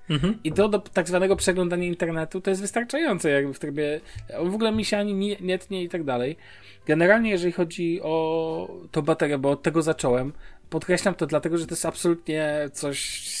[0.43, 4.01] I to do tak zwanego przeglądania internetu to jest wystarczające, jakby w trybie.
[4.45, 6.37] W ogóle mi się ani nie, nie tnie i tak dalej.
[6.85, 10.33] Generalnie, jeżeli chodzi o tą baterię, bo od tego zacząłem,
[10.69, 13.39] podkreślam to dlatego, że to jest absolutnie coś.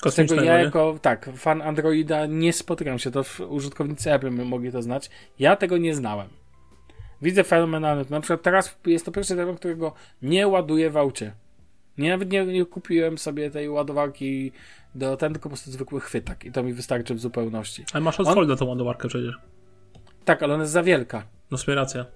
[0.00, 0.64] Kosmicznego, ja nie?
[0.64, 5.10] jako tak, fan Androida nie spotykam się, to użytkownicy Apple mogli to znać.
[5.38, 6.28] Ja tego nie znałem.
[7.24, 8.04] Widzę fenomenalny.
[8.10, 11.32] Na przykład teraz jest to pierwszy telefon, którego nie ładuję w aucie.
[11.98, 14.52] Nie, nawet nie, nie kupiłem sobie tej ładowarki
[14.94, 17.84] do ten, tylko po prostu zwykły chwytak i to mi wystarczy w zupełności.
[17.92, 19.34] Ale masz od On- folda tą ładowarkę przecież.
[20.24, 21.22] Tak, ale ona jest za wielka.
[21.50, 22.06] No sobie racja.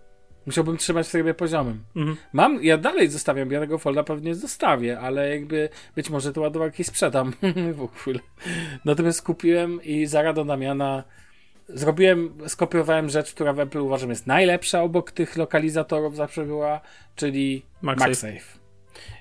[0.47, 1.85] Musiałbym trzymać w trybie poziomym.
[1.97, 2.17] Mhm.
[2.33, 6.85] Mam, ja dalej zostawiam, ja tego folda pewnie zostawię, ale jakby być może te ładowarki
[6.85, 7.33] sprzedam
[7.79, 8.19] w ogóle.
[8.85, 11.05] Natomiast kupiłem i za radą Damiana
[11.69, 16.81] zrobiłem, skopiowałem rzecz, która w Apple uważam jest najlepsza obok tych lokalizatorów zawsze była,
[17.16, 18.09] czyli MagSafe.
[18.09, 18.59] MagSafe.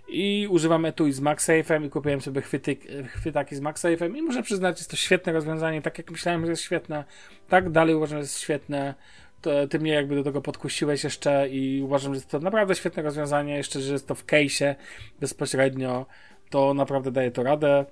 [0.07, 2.77] I używam etui z MagSafe'em i kupiłem sobie chwyty,
[3.07, 6.61] chwytaki z MagSafe'em i muszę przyznać, jest to świetne rozwiązanie, tak jak myślałem, że jest
[6.61, 7.03] świetne,
[7.49, 8.93] tak dalej uważam, że jest świetne.
[9.41, 13.03] To, ty mnie jakby do tego podkusiłeś jeszcze i uważam, że jest to naprawdę świetne
[13.03, 14.75] rozwiązanie, jeszcze, że jest to w case'ie
[15.19, 16.05] bezpośrednio,
[16.49, 17.85] to naprawdę daje to radę.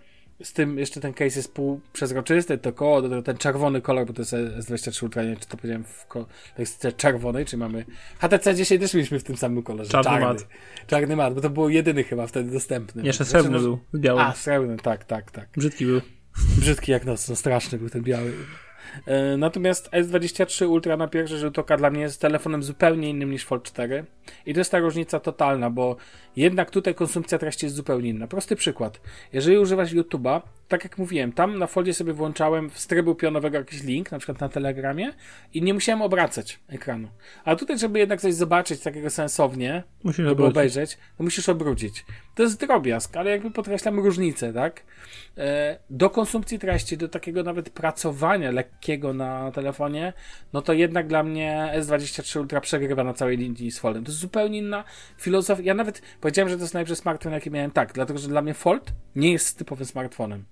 [0.43, 4.33] Z tym jeszcze ten case jest półprzezroczysty, to koło, ten czerwony kolor, bo to jest
[4.33, 6.05] S23 Ultra, nie wiem, czy to powiedziałem w
[6.57, 7.85] jest czerwonej, czy mamy
[8.19, 9.89] HTC 10 też mieliśmy w tym samym kolorze.
[9.89, 10.47] Czarny mat.
[10.87, 13.03] Czarny mat, bo to było jedyny chyba wtedy dostępny.
[13.03, 14.23] Jeszcze Znaczy, srebrny może- był, z białym.
[14.25, 15.49] A, srebrny, tak, tak, tak.
[15.57, 16.01] Brzydki był.
[16.57, 18.33] Brzydki jak noc, no straszny był ten biały.
[19.05, 23.45] E, Natomiast S23 Ultra na pierwszy rzut oka dla mnie jest telefonem zupełnie innym niż
[23.45, 24.05] Fold 4
[24.45, 25.95] i to jest ta różnica totalna, bo
[26.35, 28.27] jednak tutaj konsumpcja treści jest zupełnie inna.
[28.27, 29.01] Prosty przykład.
[29.33, 33.83] Jeżeli używasz YouTube'a, tak jak mówiłem, tam na Foldzie sobie włączałem z trybu pionowego jakiś
[33.83, 35.13] link, na przykład na Telegramie
[35.53, 37.07] i nie musiałem obracać ekranu.
[37.45, 40.51] A tutaj, żeby jednak coś zobaczyć takiego sensownie, Musisz obrócić.
[40.55, 42.05] obejrzeć, to musisz obrócić.
[42.35, 44.83] To jest drobiazg, ale jakby podkreślam różnicę, tak?
[45.37, 50.13] E, Do konsumpcji treści, do takiego nawet pracowania lekkiego na telefonie,
[50.53, 54.03] no to jednak dla mnie S23 Ultra przegrywa na całej linii z Foldem.
[54.03, 54.83] To jest zupełnie inna
[55.17, 55.63] filozofia.
[55.63, 57.71] Ja nawet powiedziałem, że to jest najlepszy smartfon, jaki miałem.
[57.71, 60.45] Tak, dlatego, że dla mnie Fold nie jest typowym smartfonem.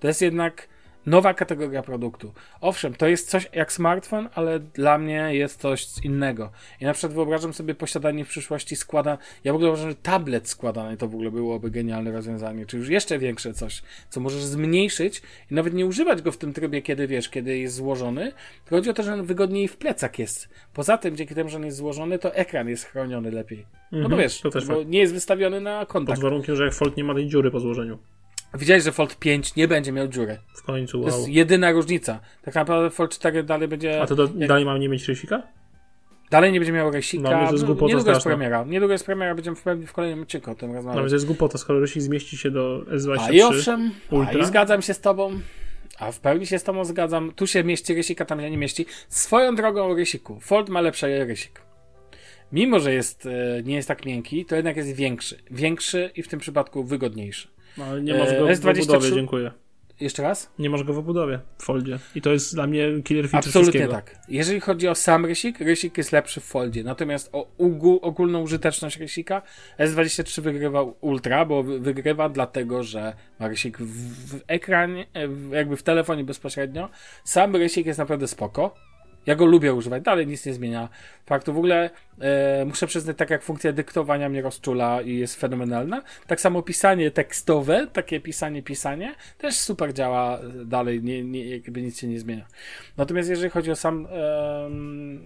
[0.00, 0.68] To jest jednak
[1.06, 2.32] nowa kategoria produktu.
[2.60, 6.50] Owszem, to jest coś jak smartfon, ale dla mnie jest coś innego.
[6.80, 9.18] I na przykład wyobrażam sobie posiadanie w przyszłości składa.
[9.44, 12.88] Ja w ogóle uważam, że tablet składany to w ogóle byłoby genialne rozwiązanie, czy już
[12.88, 17.06] jeszcze większe coś, co możesz zmniejszyć i nawet nie używać go w tym trybie, kiedy
[17.06, 18.32] wiesz, kiedy jest złożony.
[18.64, 20.48] Tylko chodzi o to, że on wygodniej w plecach jest.
[20.74, 23.66] Poza tym, dzięki temu, że on jest złożony, to ekran jest chroniony lepiej.
[23.92, 24.88] No Mhm, wiesz, to też bo fakt.
[24.88, 26.20] nie jest wystawiony na Pod kontakt.
[26.20, 27.98] warunkiem, że jak Fold nie ma tej dziury po złożeniu.
[28.54, 30.38] Widziałeś, że Fold 5 nie będzie miał dziury.
[30.54, 31.06] W końcu, To wow.
[31.06, 32.20] jest jedyna różnica.
[32.42, 34.02] Tak naprawdę Fold 4 dalej będzie.
[34.02, 35.42] A to do, jak, dalej mam nie mieć rysika?
[36.30, 38.64] dalej nie będzie miał mnie to jest głupota Niedługo jest premiera.
[38.64, 41.08] Niedługo jest premiera, będziemy w, pewnie w kolejnym odcinku o tym mnie rozmawiać.
[41.08, 43.20] to jest głupota, skoro rysik zmieści się do S23.
[43.20, 44.40] A i owszem, a Ultra?
[44.40, 45.40] i zgadzam się z tobą.
[45.98, 47.32] A w pełni się z tobą zgadzam.
[47.36, 48.86] Tu się mieści rysik, a tam się nie mieści.
[49.08, 50.40] Swoją drogą o rysiku.
[50.40, 51.60] Fold ma lepszy rysik.
[52.52, 55.38] Mimo, że jest, e, nie jest tak miękki, to jednak jest większy.
[55.50, 57.48] Większy i w tym przypadku wygodniejszy.
[57.80, 58.70] No, ale nie masz E, go w S23?
[58.82, 59.50] obudowie, dziękuję.
[60.00, 60.50] Jeszcze raz?
[60.58, 61.98] Nie masz go w obudowie, w Foldzie.
[62.14, 64.16] I to jest dla mnie killer feature Absolutnie tak.
[64.28, 66.84] Jeżeli chodzi o sam rysik, rysik jest lepszy w foldzie.
[66.84, 67.46] Natomiast o
[68.02, 69.42] ogólną użyteczność rysika
[69.78, 75.06] S23 wygrywa Ultra, bo wy- wygrywa dlatego, że ma rysik w, w ekranie,
[75.52, 76.88] jakby w telefonie bezpośrednio.
[77.24, 78.74] Sam rysik jest naprawdę spoko.
[79.26, 80.88] Ja go lubię używać, dalej nic nie zmienia
[81.26, 81.52] faktu.
[81.52, 81.90] W ogóle
[82.20, 87.10] e, muszę przyznać, tak jak funkcja dyktowania mnie rozczula i jest fenomenalna, tak samo pisanie
[87.10, 92.46] tekstowe, takie pisanie, pisanie, też super działa dalej, nie, nie, jakby nic się nie zmienia.
[92.96, 94.68] Natomiast jeżeli chodzi o sam, e,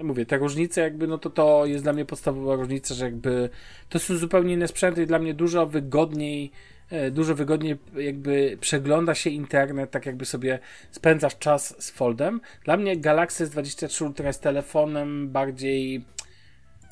[0.05, 3.51] mówię, te różnice jakby, no to to jest dla mnie podstawowa różnica, że jakby
[3.89, 6.74] to są zupełnie inne sprzęty i dla mnie dużo wygodniej E,
[7.11, 10.59] dużo wygodniej jakby przegląda się internet, tak jakby sobie
[10.91, 12.41] spędzasz czas z Foldem.
[12.65, 16.05] Dla mnie Galaxy S23 Ultra jest telefonem bardziej...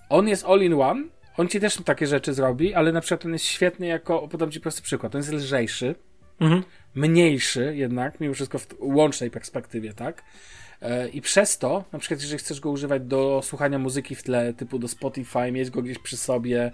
[0.08, 1.04] On jest all-in-one,
[1.36, 4.60] on ci też takie rzeczy zrobi, ale na przykład on jest świetny jako, podam ci
[4.60, 5.94] prosty przykład, on jest lżejszy,
[6.40, 6.62] mhm.
[6.94, 10.22] mniejszy jednak, mimo wszystko w łącznej perspektywie, tak?
[10.82, 14.54] E, I przez to, na przykład, jeżeli chcesz go używać do słuchania muzyki w tle,
[14.54, 16.72] typu do Spotify, mieć go gdzieś przy sobie,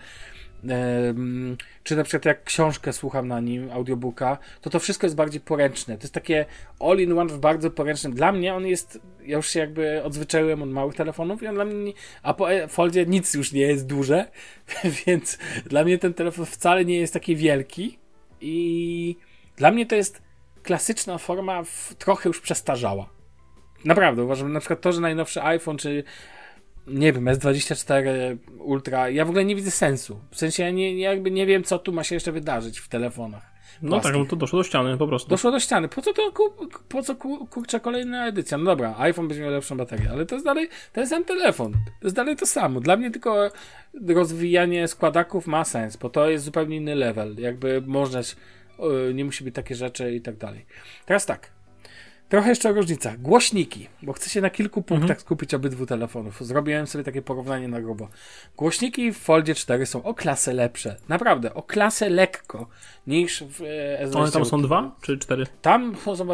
[1.83, 5.97] czy na przykład jak książkę słucham na nim, audiobooka, to to wszystko jest bardziej poręczne.
[5.99, 6.47] To jest takie
[6.81, 8.15] all-in-one w bardzo poręcznym.
[8.15, 11.65] Dla mnie on jest, ja już się jakby odzwyczaiłem od małych telefonów i on dla
[11.65, 11.93] mnie,
[12.23, 14.31] a po e, Foldzie nic już nie jest duże,
[15.07, 17.99] więc dla mnie ten telefon wcale nie jest taki wielki
[18.41, 19.17] i
[19.57, 20.23] dla mnie to jest
[20.63, 23.09] klasyczna forma w, trochę już przestarzała.
[23.85, 26.05] Naprawdę, uważam, na przykład to, że najnowszy iPhone czy
[26.91, 30.21] nie wiem, S24 Ultra, ja w ogóle nie widzę sensu.
[30.31, 33.59] W sensie ja nie, jakby nie wiem, co tu ma się jeszcze wydarzyć w telefonach.
[33.83, 35.31] No tak, no to doszło do ściany po prostu.
[35.31, 35.89] Doszło do ściany.
[35.89, 36.33] Po co to,
[36.89, 37.15] po co
[37.51, 38.59] kurczę kolejna edycja?
[38.59, 41.73] No dobra, iPhone będzie miał lepszą baterię, ale to jest dalej ten sam telefon.
[41.73, 42.81] To jest dalej to samo.
[42.81, 43.51] Dla mnie tylko
[44.09, 47.35] rozwijanie składaków ma sens, bo to jest zupełnie inny level.
[47.39, 48.21] Jakby można,
[49.15, 50.67] nie musi być takie rzeczy i tak dalej.
[51.07, 51.51] Teraz tak,
[52.29, 53.21] Trochę jeszcze o różnicach.
[53.21, 55.21] Głośniki, bo chcę się na kilku punktach mhm.
[55.21, 56.47] skupić obydwu telefonów.
[56.47, 58.09] Zrobiłem sobie takie porównanie na grubo.
[58.57, 60.97] Głośniki w Foldzie 4 są o klasę lepsze.
[61.09, 62.69] Naprawdę, o klasę lekko
[63.07, 63.61] niż w
[64.03, 64.17] S20.
[64.17, 65.47] One tam są dwa czy cztery?
[65.63, 66.27] Tam są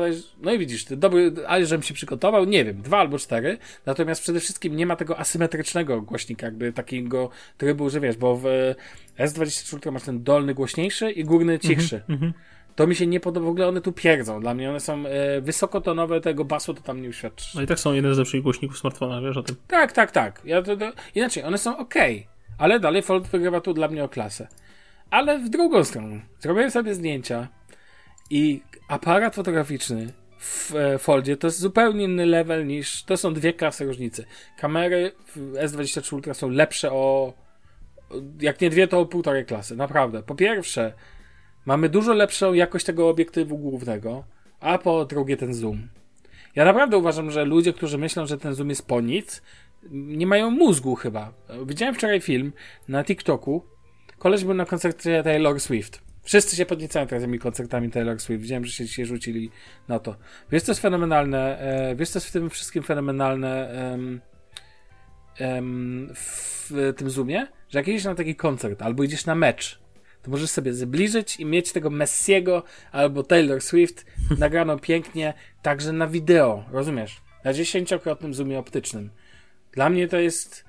[0.43, 3.59] no i widzisz, ty dobry, ale żebym się przygotował, nie wiem, dwa albo cztery.
[3.87, 8.75] Natomiast przede wszystkim nie ma tego asymetrycznego głośnika, jakby takiego trybu, że wiesz, bo w
[9.19, 11.97] S24 masz ten dolny głośniejszy i górny cichszy.
[11.97, 12.33] Mhm, mhm.
[12.75, 14.41] To mi się nie podoba, w ogóle one tu pierdzą.
[14.41, 17.57] Dla mnie one są e, wysokotonowe, tego basu to tam nie uświadczy.
[17.57, 19.57] No i tak są jeden z lepszych głośników smartfona, wiesz o tym?
[19.69, 20.43] Tak, tak, tak.
[20.45, 21.95] Ja to, to, inaczej, one są ok,
[22.59, 24.49] ale dalej Fold wygrywa tu dla mnie o klasę.
[25.11, 27.49] Ale w drugą stronę, zrobiłem sobie zdjęcia
[28.31, 33.53] i aparat fotograficzny w e, Foldzie to jest zupełnie inny level niż, to są dwie
[33.53, 34.25] klasy różnicy.
[34.59, 37.33] Kamery w S23 Ultra są lepsze o,
[38.41, 40.23] jak nie dwie, to o półtorej klasy, naprawdę.
[40.23, 40.93] Po pierwsze,
[41.67, 44.25] Mamy dużo lepszą jakość tego obiektywu głównego,
[44.61, 45.89] a po drugie ten zoom.
[46.55, 49.43] Ja naprawdę uważam, że ludzie, którzy myślą, że ten zoom jest po nic,
[49.91, 51.33] nie mają mózgu chyba.
[51.67, 52.53] Widziałem wczoraj film
[52.89, 53.65] na TikToku.
[54.19, 56.03] Koleś był na koncercie Taylor Swift.
[56.23, 58.43] Wszyscy się podniecają teraz tymi koncertami Taylor Swift.
[58.43, 59.51] Widziałem, że się dzisiaj rzucili
[59.89, 60.17] na to.
[60.51, 61.59] Wiesz, co jest fenomenalne?
[61.59, 64.21] E, wiesz, co jest w tym wszystkim fenomenalne um,
[65.41, 67.47] um, w tym zoomie?
[67.69, 69.84] Że jak idziesz na taki koncert albo idziesz na mecz,
[70.25, 72.63] to możesz sobie zbliżyć i mieć tego Messiego
[72.93, 74.07] albo Taylor Swift
[74.39, 77.21] nagraną pięknie, także na wideo, rozumiesz?
[77.45, 79.11] Na dziesięciokrotnym zoomie optycznym.
[79.73, 80.65] Dla mnie to jest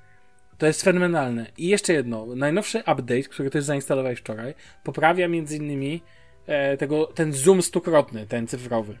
[0.58, 1.46] to jest fenomenalne.
[1.58, 4.54] I jeszcze jedno, najnowszy update, który też zainstalowałeś wczoraj,
[4.84, 6.02] poprawia między innymi
[6.46, 8.98] e, tego, ten zoom stukrotny, ten cyfrowy.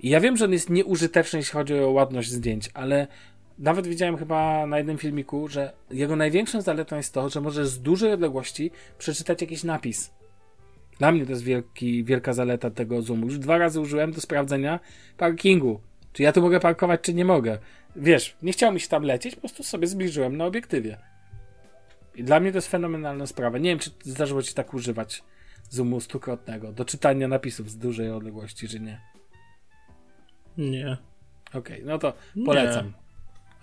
[0.00, 3.06] I ja wiem, że on jest nieużyteczny, jeśli chodzi o ładność zdjęć, ale
[3.58, 7.82] nawet widziałem chyba na jednym filmiku, że jego największą zaletą jest to, że możesz z
[7.82, 10.10] dużej odległości przeczytać jakiś napis.
[10.98, 13.26] Dla mnie to jest wielki, wielka zaleta tego zoomu.
[13.26, 14.80] Już dwa razy użyłem do sprawdzenia
[15.16, 15.80] parkingu.
[16.12, 17.58] Czy ja tu mogę parkować, czy nie mogę.
[17.96, 20.98] Wiesz, nie chciał mi się tam lecieć, po prostu sobie zbliżyłem na obiektywie.
[22.14, 23.58] I dla mnie to jest fenomenalna sprawa.
[23.58, 25.22] Nie wiem, czy zdarzyło ci tak używać
[25.70, 29.00] zoomu stukrotnego do czytania napisów z dużej odległości, czy nie.
[30.58, 30.96] Nie.
[31.48, 32.12] Okej, okay, no to
[32.46, 32.86] polecam.
[32.86, 33.05] Nie.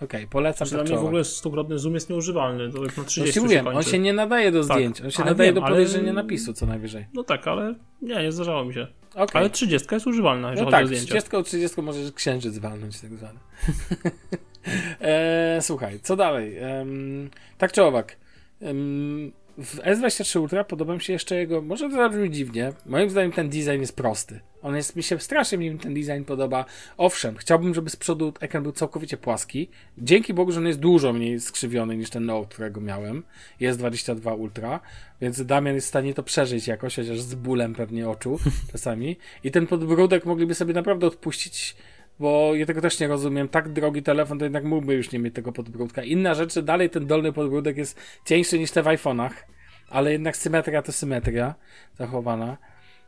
[0.04, 2.72] Okej, okay, polecam Dla mnie w ogóle stukrotny zoom jest nieużywalny.
[2.72, 4.76] To jak na 30 no mówiłem, on się nie nadaje do tak.
[4.76, 5.00] zdjęć.
[5.00, 6.22] On się nadaje wiem, do podejrzenia ale...
[6.22, 7.06] napisu co najwyżej.
[7.14, 8.86] No tak, ale nie, nie zdarzało mi się.
[9.14, 9.40] Okay.
[9.40, 11.30] Ale 30 jest używalna, jeżeli no chodzi tak, o zdjęcia.
[11.30, 13.38] 30 30 możesz księżyc walnąć tak zwany.
[15.00, 16.56] e, słuchaj, co dalej?
[17.58, 18.16] tak czy owak.
[19.58, 23.48] W S23 Ultra podoba mi się jeszcze jego, może to zabrzmi dziwnie, moim zdaniem ten
[23.48, 24.40] design jest prosty.
[24.62, 26.64] On jest, mi się strasznie mi ten design podoba.
[26.96, 29.68] Owszem, chciałbym, żeby z przodu ekran był całkowicie płaski.
[29.98, 33.22] Dzięki Bogu, że on jest dużo mniej skrzywiony niż ten Note, którego miałem.
[33.60, 34.80] Jest 22 Ultra,
[35.20, 38.38] więc Damian jest w stanie to przeżyć jakoś, chociaż z bólem pewnie oczu
[38.72, 39.16] czasami.
[39.44, 41.76] I ten podbródek mogliby sobie naprawdę odpuścić
[42.20, 43.48] bo ja tego też nie rozumiem.
[43.48, 46.02] Tak drogi telefon, to jednak mógłby już nie mieć tego podbródka.
[46.02, 49.32] Inna rzecz, dalej ten dolny podbródek jest cieńszy niż te w iPhone'ach,
[49.88, 51.54] ale jednak symetria to symetria
[51.94, 52.56] zachowana.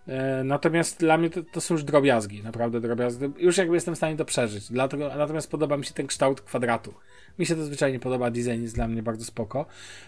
[0.08, 3.24] E, natomiast dla mnie to, to, są już drobiazgi, naprawdę drobiazgi.
[3.38, 4.72] Już jakby jestem w stanie to przeżyć.
[4.72, 6.94] Dlatego, natomiast podoba mi się ten kształt kwadratu.
[7.38, 9.66] Mi się to zwyczajnie podoba, design jest dla mnie bardzo spoko.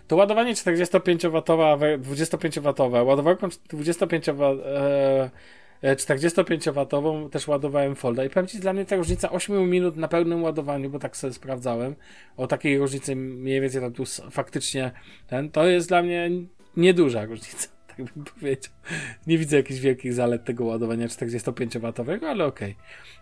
[0.09, 1.42] To ładowanie 45W,
[1.99, 5.30] 25W, ładowarką 25W, e,
[5.83, 8.24] 45W e, też ładowałem folda.
[8.24, 11.33] I powiem Ci, dla mnie ta różnica 8 minut na pełnym ładowaniu, bo tak sobie
[11.33, 11.95] sprawdzałem,
[12.37, 14.91] o takiej różnicy mniej więcej tam tu faktycznie
[15.26, 16.31] ten, to jest dla mnie
[16.76, 17.68] nieduża różnica,
[18.07, 18.72] tak bym powiedział.
[19.26, 22.72] Nie widzę jakichś wielkich zalet tego ładowania 45W, ale okej.
[22.72, 22.74] Okay.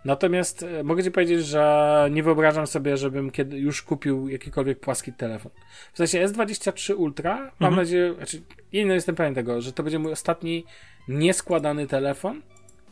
[0.04, 5.12] Natomiast e, mogę Ci powiedzieć, że nie wyobrażam sobie, żebym kiedy już kupił jakikolwiek płaski
[5.12, 5.52] telefon.
[5.92, 7.76] W sensie S23 Ultra, mam mhm.
[7.76, 10.64] nadzieję, znaczy, nie jestem pewien tego, że to będzie mój ostatni
[11.08, 12.42] nieskładany telefon,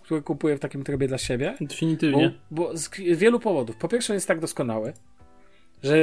[0.02, 1.54] który kupuję w takim trybie dla siebie.
[1.60, 2.34] Definitywnie.
[2.50, 3.76] Bo, bo z wielu powodów.
[3.76, 4.92] Po pierwsze, jest tak doskonały,
[5.82, 5.98] że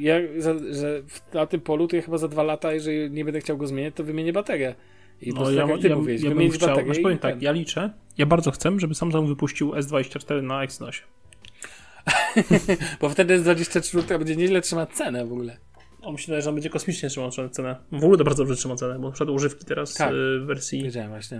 [0.00, 1.02] ja za, że
[1.34, 3.94] na tym polu to ja chyba za dwa lata, jeżeli nie będę chciał go zmienić,
[3.94, 4.74] to wymienię baterię.
[5.20, 7.02] I no, ja, tak ty ja, ja wymienić chciał, baterię.
[7.02, 11.02] powiem tak, ja liczę, ja bardzo chcę, żeby Samsung wypuścił S24 na Exynosie.
[13.00, 15.56] bo wtedy S24 będzie nieźle trzymać cenę w ogóle.
[16.02, 17.76] O, myślę, że on będzie kosmicznie trzymał cenę.
[17.92, 20.46] W ogóle to bardzo dobrze trzyma cenę, bo na przykład używki teraz tak, y, w
[20.46, 20.90] wersji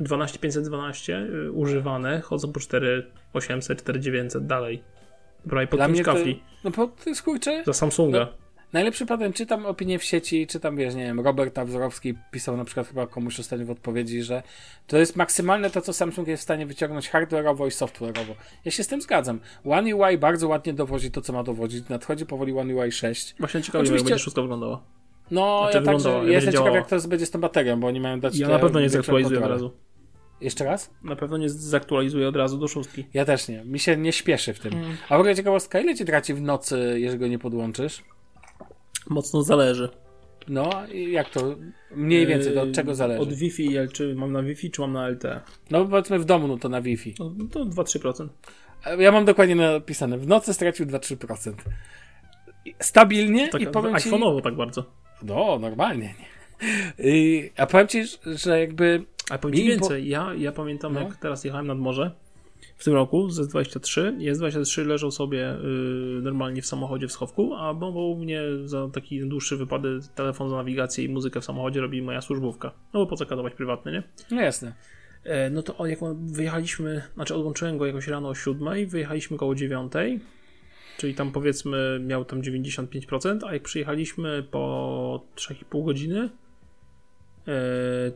[0.01, 4.83] 12512 y, używane chodzą po 4800, 4900 dalej.
[5.45, 6.43] Dobra, i po Dla mnie kafli.
[6.65, 7.63] no po to jest kurczę.
[7.67, 8.19] Za Samsunga.
[8.19, 8.44] No,
[8.75, 12.89] Najlepszy patent, czytam opinie w sieci, czytam, wiesz, nie wiem, Robert Wzorowski pisał na przykład
[12.89, 14.43] chyba komuś ostatnio w odpowiedzi, że
[14.87, 18.35] to jest maksymalne to, co Samsung jest w stanie wyciągnąć hardware'owo i software'owo.
[18.65, 19.41] Ja się z tym zgadzam.
[19.65, 21.89] One UI bardzo ładnie dowodzi to, co ma dowodzić.
[21.89, 23.35] Nadchodzi powoli One UI 6.
[23.39, 24.05] Właśnie ciekawe, Oczywiście...
[24.05, 24.83] jak będzie szóstka wyglądała.
[25.31, 28.01] No, znaczy, ja także ja jestem ciekaw, jak to będzie z tą baterią, bo oni
[28.01, 28.37] mają dać...
[28.37, 29.71] Ja na pewno nie zaktualizuję od razu.
[30.41, 30.91] Jeszcze raz?
[31.03, 33.05] Na pewno nie zaktualizuję od razu do szóstki.
[33.15, 33.65] Ja też nie.
[33.65, 34.73] Mi się nie śpieszy w tym.
[34.73, 34.97] Mm.
[35.09, 38.03] A w ogóle ciekawostka, ile ci traci w nocy, jeżeli go nie podłączysz?
[39.11, 39.89] Mocno zależy.
[40.49, 41.57] No, jak to?
[41.91, 43.21] Mniej więcej, to od czego zależy?
[43.21, 45.41] Od Wi-Fi, czy mam na Wi-Fi, czy mam na LTE?
[45.71, 47.15] No powiedzmy w domu, no to na Wi-Fi.
[47.19, 48.29] No, to 2-3%.
[48.99, 51.53] Ja mam dokładnie napisane, w nocy stracił 2-3%.
[52.81, 54.11] Stabilnie tak, i powiem ci...
[54.11, 54.85] iPhone'owo tak bardzo.
[55.23, 56.15] No, normalnie.
[56.99, 59.05] I, a powiem ci, że jakby...
[59.31, 60.09] A powiem ci więcej, po...
[60.09, 61.01] ja, ja pamiętam no.
[61.01, 62.11] jak teraz jechałem nad morze,
[62.77, 64.19] w tym roku z S23.
[64.19, 65.59] S23 leżał sobie y,
[66.23, 71.05] normalnie w samochodzie w schowku, a bombą mnie za taki dłuższy wypady telefon za nawigację
[71.05, 72.73] i muzykę w samochodzie robi moja służbówka.
[72.95, 74.03] No bo po co kadować prywatny, nie?
[74.31, 74.75] No jasne.
[75.25, 79.93] E, no to jak wyjechaliśmy, znaczy odłączyłem go jakoś rano o 7, wyjechaliśmy koło 9,
[80.99, 86.31] czyli tam powiedzmy miał tam 95%, a jak przyjechaliśmy po 3,5 godziny,
[87.49, 87.51] e,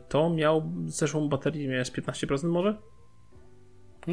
[0.09, 2.77] to miał zeszłą baterię, miałem z 15% może?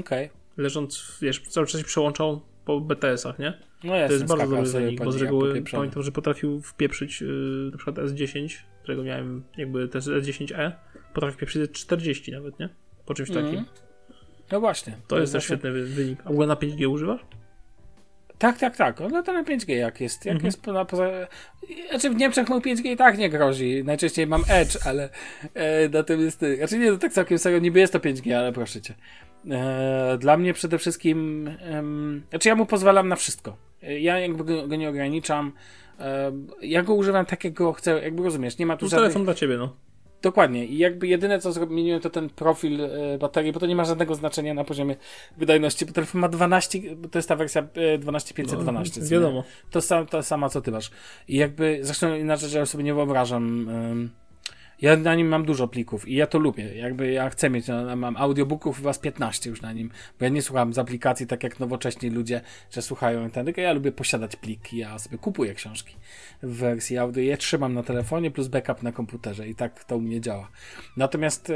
[0.01, 0.27] Okej.
[0.27, 0.39] Okay.
[0.57, 3.59] Leżąc, wiesz, cały czas się przełączał po BTS-ach, nie?
[3.85, 7.29] No jasne, to jest bardzo dobry wynik, bo z reguły pamiętam, że potrafił wpieprzyć yy,
[7.73, 10.73] na przykład S10, którego miałem jakby też S10e,
[11.15, 12.69] potrafił wpieprzyć 40 nawet, nie?
[13.07, 13.45] Po czymś mm.
[13.45, 13.65] takim.
[14.53, 14.93] No właśnie.
[14.93, 16.21] To, to jest też świetny wynik.
[16.25, 17.21] A w ogóle na 5G używasz?
[18.39, 19.01] Tak, tak, tak.
[19.01, 20.25] On lata na 5G jak jest.
[20.25, 20.47] Jak mhm.
[20.47, 21.11] jest poza, poza...
[21.91, 23.85] Znaczy w Niemczech mu 5G i tak nie grozi.
[23.85, 25.09] Najczęściej mam Edge, ale
[25.55, 26.41] e, natomiast...
[26.59, 28.95] Znaczy nie, to tak całkiem serio, niby jest to 5G, ale proszę cię.
[29.51, 31.49] E, dla mnie przede wszystkim...
[31.49, 31.83] E,
[32.31, 33.57] znaczy ja mu pozwalam na wszystko.
[33.83, 35.53] Ja jakby go, go nie ograniczam.
[36.01, 36.33] E,
[36.63, 38.59] ja go używam tak, jak go chcę, jakby rozumiesz.
[38.59, 39.03] Nie ma tu to żadnych...
[39.03, 39.77] telefon dla ciebie, no.
[40.23, 40.67] Dokładnie.
[40.67, 44.15] I jakby jedyne co zmieniłem to ten profil e, baterii, bo to nie ma żadnego
[44.15, 44.97] znaczenia na poziomie
[45.37, 46.79] wydajności, bo telefon ma 12,
[47.11, 47.63] to jest ta wersja
[47.99, 49.01] 12512.
[49.01, 49.45] No, wiadomo.
[49.71, 50.91] To, sam, to sama co ty masz.
[51.29, 53.69] I jakby, zresztą inaczej, że ja sobie nie wyobrażam
[54.83, 56.77] ja na nim mam dużo plików i ja to lubię.
[56.77, 60.29] Jakby ja chcę mieć, no, mam audiobooków chyba z 15 już na nim, bo ja
[60.29, 64.77] nie słucham z aplikacji tak jak nowocześni ludzie, że słuchają tylko ja lubię posiadać pliki,
[64.77, 65.95] ja sobie kupuję książki
[66.43, 70.01] w wersji audio, je trzymam na telefonie plus backup na komputerze i tak to u
[70.01, 70.49] mnie działa.
[70.97, 71.55] Natomiast, yy,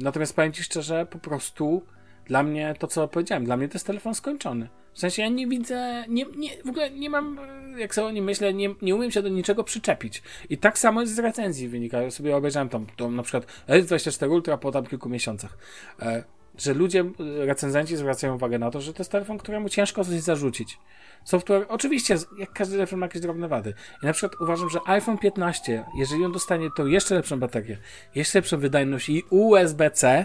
[0.00, 1.82] natomiast powiem Ci szczerze, po prostu
[2.28, 4.68] dla mnie to, co powiedziałem, dla mnie to jest telefon skończony.
[4.92, 7.40] W sensie ja nie widzę, nie, nie, w ogóle nie mam,
[7.78, 10.22] jak sobie o nim myślę, nie, nie umiem się do niczego przyczepić.
[10.50, 12.02] I tak samo jest z recenzji wynika.
[12.02, 15.58] Ja sobie obejrzałem tam, tam na przykład S24 Ultra po tam kilku miesiącach.
[16.02, 16.24] E,
[16.58, 20.78] że ludzie, recenzenci zwracają uwagę na to, że to jest telefon, któremu ciężko coś zarzucić.
[21.24, 23.74] Software, oczywiście, jak każdy telefon ma jakieś drobne wady.
[24.02, 27.78] I na przykład uważam, że iPhone 15, jeżeli on dostanie to jeszcze lepszą baterię,
[28.14, 30.24] jeszcze lepszą wydajność i USB-C,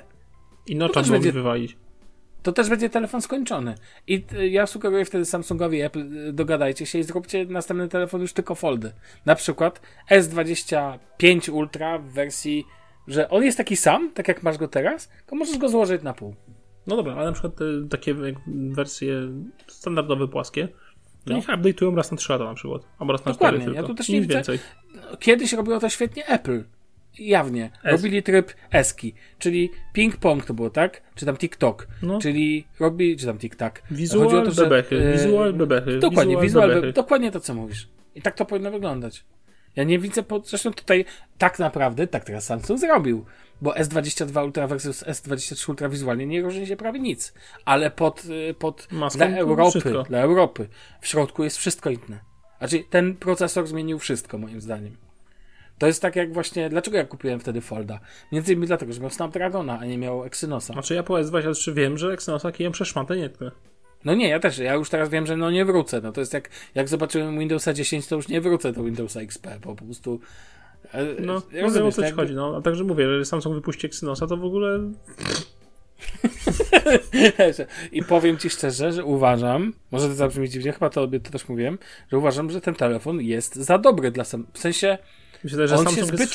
[0.68, 1.78] i nocza będzie wywalić
[2.44, 3.76] to też będzie telefon skończony.
[4.08, 8.34] I y, ja sugeruję wtedy Samsungowi Apple, y, dogadajcie się i zróbcie następny telefon już
[8.34, 8.92] tylko foldy.
[9.26, 9.82] Na przykład
[10.12, 12.66] S25 Ultra w wersji,
[13.08, 16.14] że on jest taki sam, tak jak masz go teraz, to możesz go złożyć na
[16.14, 16.36] pół.
[16.88, 18.16] No dobra, ale na przykład te, takie
[18.48, 19.14] wersje
[19.68, 21.36] standardowe, płaskie, to no.
[21.36, 23.62] niech update'ują raz na 3 lata na przykład, albo raz na Dokładnie.
[23.62, 24.34] 4 ja tu też nie widzę.
[24.34, 24.60] Więcej.
[25.20, 26.64] Kiedyś robiło to świetnie Apple
[27.20, 31.02] jawnie robili tryb eski, czyli ping-pong to było, tak?
[31.16, 32.20] Czy tam TikTok, No.
[32.20, 33.82] czyli robi, czy tam TikTok.
[33.92, 36.94] Wizual, Chodzi o to, że, bebechy, e, wizual, bebechy, Dokładnie, wizual, bebechy.
[36.94, 37.90] dokładnie to, co mówisz.
[38.16, 39.26] I tak to powinno wyglądać.
[39.76, 41.06] Ja nie widzę, po, zresztą tutaj
[41.38, 43.26] tak naprawdę, tak teraz Samsung zrobił,
[43.62, 47.34] bo S22 Ultra versus S23 Ultra wizualnie nie różni się prawie nic,
[47.66, 50.04] ale pod, y, pod Maską dla Europy, wszystko.
[50.04, 50.68] dla Europy,
[51.02, 52.20] w środku jest wszystko inne.
[52.60, 54.98] Znaczy, ten procesor zmienił wszystko, moim zdaniem.
[55.78, 58.00] To jest tak jak właśnie, dlaczego ja kupiłem wtedy Folda?
[58.32, 60.74] Między innymi dlatego, że miał Snapdragona, a nie miał Exynosa.
[60.74, 63.52] Znaczy ja po S23 wiem, że Exynosa kijem przeszmatę nie tknę.
[64.06, 64.58] No nie, ja też.
[64.58, 66.02] Ja już teraz wiem, że no nie wrócę.
[66.02, 69.48] No to jest jak, jak zobaczyłem Windowsa 10, to już nie wrócę do Windowsa XP,
[69.66, 70.20] bo po prostu.
[70.94, 72.36] e, No, no wiem o co tak ci jakby- chodzi.
[72.36, 74.80] No, a także mówię, że Samsung wypuści Exynosa, to w ogóle
[77.92, 81.78] I powiem ci szczerze, że uważam, może to zabrzmi dziwnie, chyba to, to też mówiłem,
[82.12, 84.48] że uważam, że ten telefon jest za dobry dla sam.
[84.54, 84.98] W sensie
[85.44, 86.34] myślę, że On się Samsung zbyt- jest...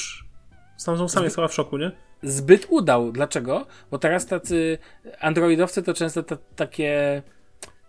[0.76, 1.90] Samsung sam jest chyba w szoku, nie?
[2.22, 3.12] zbyt udał.
[3.12, 3.66] Dlaczego?
[3.90, 4.78] Bo teraz tacy
[5.20, 7.22] androidowcy to często ta, takie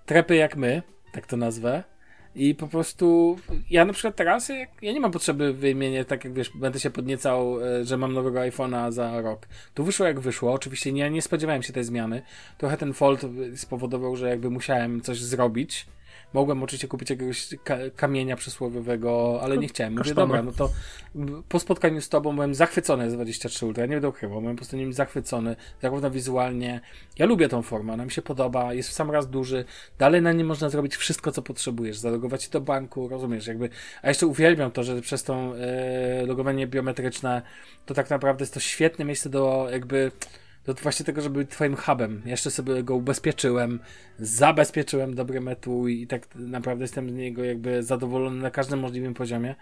[0.06, 0.82] trepy jak my,
[1.14, 1.84] tak to nazwę.
[2.36, 3.38] I po prostu
[3.70, 4.50] ja na przykład teraz
[4.82, 8.40] ja nie mam potrzeby wymieniać, tak jak wiesz, będę się podniecał, e, że mam nowego
[8.40, 9.48] iPhone'a za rok.
[9.74, 10.54] Tu wyszło jak wyszło.
[10.54, 12.22] Oczywiście nie, nie spodziewałem się tej zmiany.
[12.58, 13.26] Trochę ten Fold
[13.56, 15.86] spowodował, że jakby musiałem coś zrobić.
[16.34, 19.94] Mogłem oczywiście kupić jakiegoś ka kamienia przysłowiowego, ale nie chciałem.
[19.94, 20.28] Mówię, Kasztana.
[20.28, 20.70] dobra, no to
[21.50, 23.86] po spotkaniu z tobą byłem zachwycony z 23 Ultra.
[23.86, 26.82] Nie będę ukrywał, byłem po prostu nim zachwycony, zarówno wizualnie.
[27.20, 29.66] Ja lubię tą formę, ona mi się podoba, jest w sam raz duży.
[29.98, 31.98] Dalej na nim można zrobić wszystko, co potrzebujesz.
[31.98, 33.70] Zalogować się do banku, rozumiesz, jakby.
[34.02, 37.42] A jeszcze uwielbiam to, że przez tą e, logowanie biometryczne
[37.86, 40.12] to tak naprawdę jest to świetne miejsce do jakby
[40.66, 42.22] do właśnie tego, żeby twoim hubem.
[42.26, 43.80] Jeszcze sobie go ubezpieczyłem,
[44.20, 49.56] zabezpieczyłem dobre metu i tak naprawdę jestem z niego jakby zadowolony na każdym możliwym poziomie.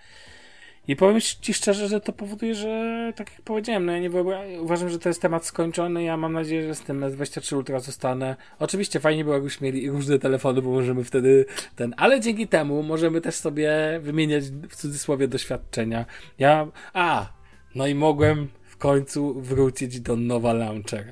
[0.87, 4.61] I powiem ci szczerze, że to powoduje, że tak jak powiedziałem, no ja nie wyobra-
[4.61, 6.03] uważam, że to jest temat skończony.
[6.03, 8.35] Ja mam nadzieję, że z tym S23 Ultra zostanę.
[8.59, 11.45] Oczywiście fajnie było, jakbyśmy mieli różne telefony, bo możemy wtedy
[11.75, 16.05] ten, ale dzięki temu możemy też sobie wymieniać w cudzysłowie doświadczenia.
[16.39, 17.33] Ja, a,
[17.75, 18.47] no i mogłem
[18.78, 21.11] w końcu wrócić do nowa launchera.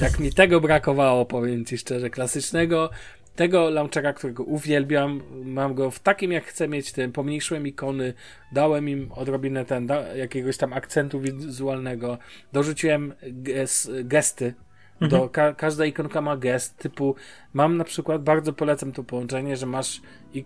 [0.00, 2.90] Jak mi tego brakowało, powiem ci szczerze, klasycznego,
[3.36, 8.14] tego launchera, którego uwielbiam, mam go w takim jak chcę mieć, tym pomniejszyłem ikony,
[8.52, 12.18] dałem im odrobinę ten, da, jakiegoś tam akcentu wizualnego,
[12.52, 14.54] dorzuciłem ges, gesty,
[15.00, 17.14] do, ka, każda ikonka ma gest, typu
[17.52, 20.00] mam na przykład, bardzo polecam to połączenie, że masz,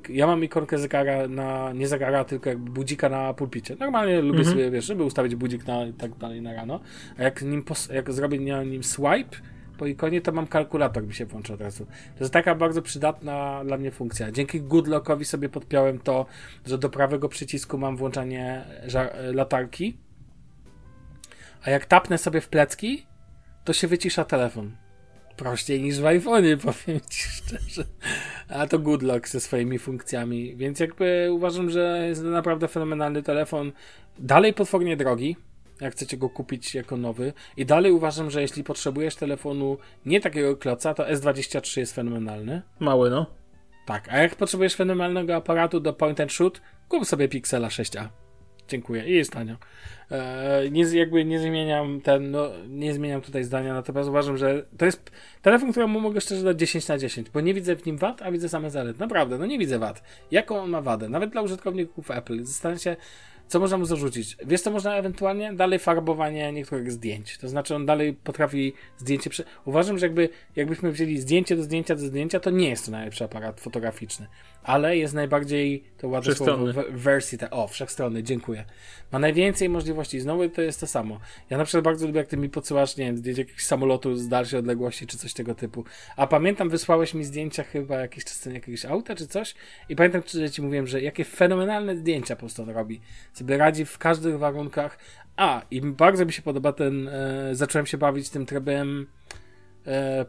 [0.08, 3.76] ja mam ikonkę zegara na, nie zegara, tylko jakby budzika na pulpicie.
[3.80, 6.80] Normalnie lubię sobie, wiesz, żeby ustawić budzik na tak dalej na rano,
[7.18, 9.36] a jak nim, jak zrobię na nim swipe,
[9.78, 11.86] po ikonie to mam kalkulator, mi się włączy od razu.
[11.86, 14.32] To jest taka bardzo przydatna dla mnie funkcja.
[14.32, 16.26] Dzięki Goodlockowi sobie podpiąłem to,
[16.66, 18.64] że do prawego przycisku mam włączanie
[19.32, 19.96] latarki,
[21.62, 23.06] a jak tapnę sobie w plecki,
[23.68, 24.76] to się wycisza telefon.
[25.36, 27.84] Prościej niż w iPhone'ie, powiem ci szczerze.
[28.48, 33.72] A to Goodlock ze swoimi funkcjami, więc jakby uważam, że jest to naprawdę fenomenalny telefon.
[34.18, 35.36] Dalej potwornie drogi,
[35.80, 37.32] jak chcecie go kupić jako nowy.
[37.56, 42.62] I dalej uważam, że jeśli potrzebujesz telefonu nie takiego kloca, to S23 jest fenomenalny.
[42.80, 43.26] Mały, no.
[43.86, 48.08] Tak, a jak potrzebujesz fenomenalnego aparatu do point and shoot, kup sobie Pixela 6a.
[48.68, 49.08] Dziękuję.
[49.08, 49.56] I jest tanio.
[50.10, 54.86] E, nie, jakby nie zmieniam ten, no, nie zmieniam tutaj zdania, natomiast uważam, że to
[54.86, 55.10] jest
[55.42, 58.30] telefon, któremu mogę szczerze dać 10 na 10, bo nie widzę w nim wad, a
[58.30, 59.00] widzę same zalety.
[59.00, 60.02] Naprawdę, no nie widzę wad.
[60.30, 61.08] Jaką on ma wadę?
[61.08, 62.44] Nawet dla użytkowników Apple.
[62.44, 62.96] Zastanawiam się,
[63.48, 64.36] co można mu zarzucić.
[64.46, 65.52] Wiesz, co można ewentualnie?
[65.52, 67.38] Dalej farbowanie niektórych zdjęć.
[67.38, 69.30] To znaczy, on dalej potrafi zdjęcie.
[69.30, 69.44] Prze...
[69.64, 73.24] Uważam, że jakby, jakbyśmy wzięli zdjęcie do zdjęcia do zdjęcia, to nie jest to najlepszy
[73.24, 74.26] aparat fotograficzny,
[74.62, 76.92] ale jest najbardziej, to ładne słowo, Wszechstronny.
[76.98, 78.64] w- wersji, te, o, wszechstronny, dziękuję.
[79.12, 80.20] Ma najwięcej możliwości.
[80.20, 81.20] Znowu to jest to samo.
[81.50, 84.28] Ja na przykład bardzo lubię, jak ty mi podsyłasz, nie wiem, zdjęcie jakiegoś samolotu z
[84.28, 85.84] dalszej odległości, czy coś tego typu.
[86.16, 89.54] A pamiętam, wysłałeś mi zdjęcia chyba jakiś czas temu jakiegoś auta, czy coś.
[89.88, 93.00] I pamiętam, że ci mówiłem, że jakie fenomenalne zdjęcia po prostu on robi.
[93.32, 94.98] Sobie radzi w każdych warunkach.
[95.36, 99.06] A, i bardzo mi się podoba ten, e, zacząłem się bawić tym trybem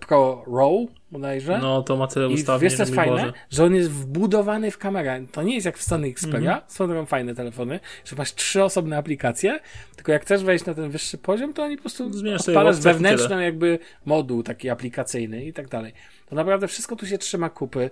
[0.08, 1.60] Pro RAW, bodajże.
[1.62, 3.16] No to ma tyle I ustawień, wiesz co jest fajne?
[3.16, 3.34] Boże.
[3.50, 5.26] Że on jest wbudowany w kamerę.
[5.32, 8.98] To nie jest jak w Sony Xperia, są drogą fajne telefony, że masz trzy osobne
[8.98, 9.60] aplikacje,
[9.96, 13.80] tylko jak chcesz wejść na ten wyższy poziom, to oni po prostu odpalasz wewnętrzną jakby
[14.06, 15.94] moduł taki aplikacyjny i tak dalej.
[16.30, 17.90] To naprawdę wszystko tu się trzyma kupy.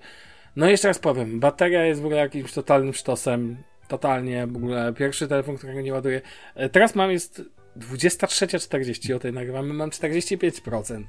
[0.56, 3.58] No i jeszcze raz powiem, bateria jest w ogóle jakimś totalnym sztosem.
[3.88, 6.22] Totalnie, w ogóle pierwszy telefon, którego nie ładuję.
[6.56, 7.42] E, Teraz mam jest
[7.78, 11.04] 23.40, o tej nagrywamy, mam 45%.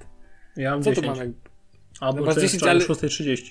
[0.59, 1.07] Ja mam Co 10.
[1.07, 1.33] tu mamy?
[2.01, 2.73] Albo No masz 10, 10, ale...
[2.73, 3.51] ale- 6.30.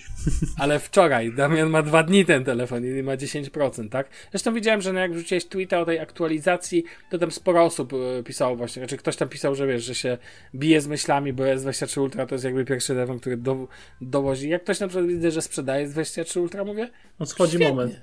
[0.58, 4.10] Ale wczoraj Damian ma dwa dni ten telefon i ma 10%, tak?
[4.32, 8.24] Zresztą widziałem, że no jak wrzuciłeś tweeta o tej aktualizacji, to tam sporo osób e,
[8.24, 10.18] pisało właśnie, znaczy ktoś tam pisał, że wiesz, że się
[10.56, 13.68] bije z myślami, bo S23 Ultra to jest jakby pierwszy telefon, który do,
[14.02, 14.50] dowozi.
[14.50, 16.90] Jak ktoś na przykład widzę, że sprzedaje S23 Ultra, mówię,
[17.20, 17.70] No schodzi Świetnie.
[17.70, 18.02] moment.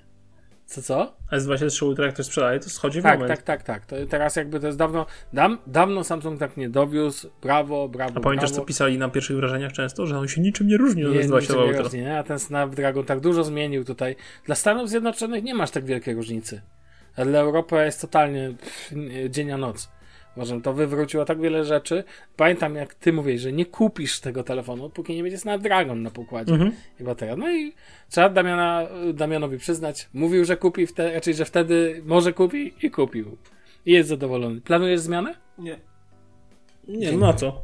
[0.67, 1.17] Co co?
[1.33, 3.29] S23 Ultra jak ktoś sprzedaje, to schodzi Tak, moment.
[3.37, 3.87] tak, tak, tak.
[3.87, 8.21] To teraz jakby to jest dawno, dam, dawno Samsung tak nie dowiózł, brawo, brawo, A
[8.21, 8.63] pamiętasz, brawo.
[8.63, 10.07] co pisali na pierwszych wrażeniach często?
[10.07, 11.83] Że on się niczym nie różni od Nie, S22 niczym nie Ultra.
[11.83, 12.19] różni, nie?
[12.19, 14.17] A ten Snapdragon tak dużo zmienił tutaj.
[14.47, 16.61] Dla Stanów Zjednoczonych nie masz tak wielkiej różnicy.
[17.17, 18.93] A dla Europy jest totalnie pff,
[19.31, 19.89] dzień a noc.
[20.37, 22.05] Uważam, to wywróciło tak wiele rzeczy.
[22.37, 26.53] Pamiętam, jak ty mówisz, że nie kupisz tego telefonu, póki nie będzie Snapdragon na pokładzie
[26.53, 26.73] Mhm.
[27.01, 27.37] i bateria.
[27.37, 27.73] No i
[28.11, 33.37] trzeba Damiana, Damianowi przyznać, mówił, że kupi, wtedy, raczej, że wtedy może kupi i kupił.
[33.87, 34.61] I jest zadowolony.
[34.61, 35.35] Planujesz zmianę?
[35.59, 35.79] Nie.
[36.89, 37.63] Nie, no na co?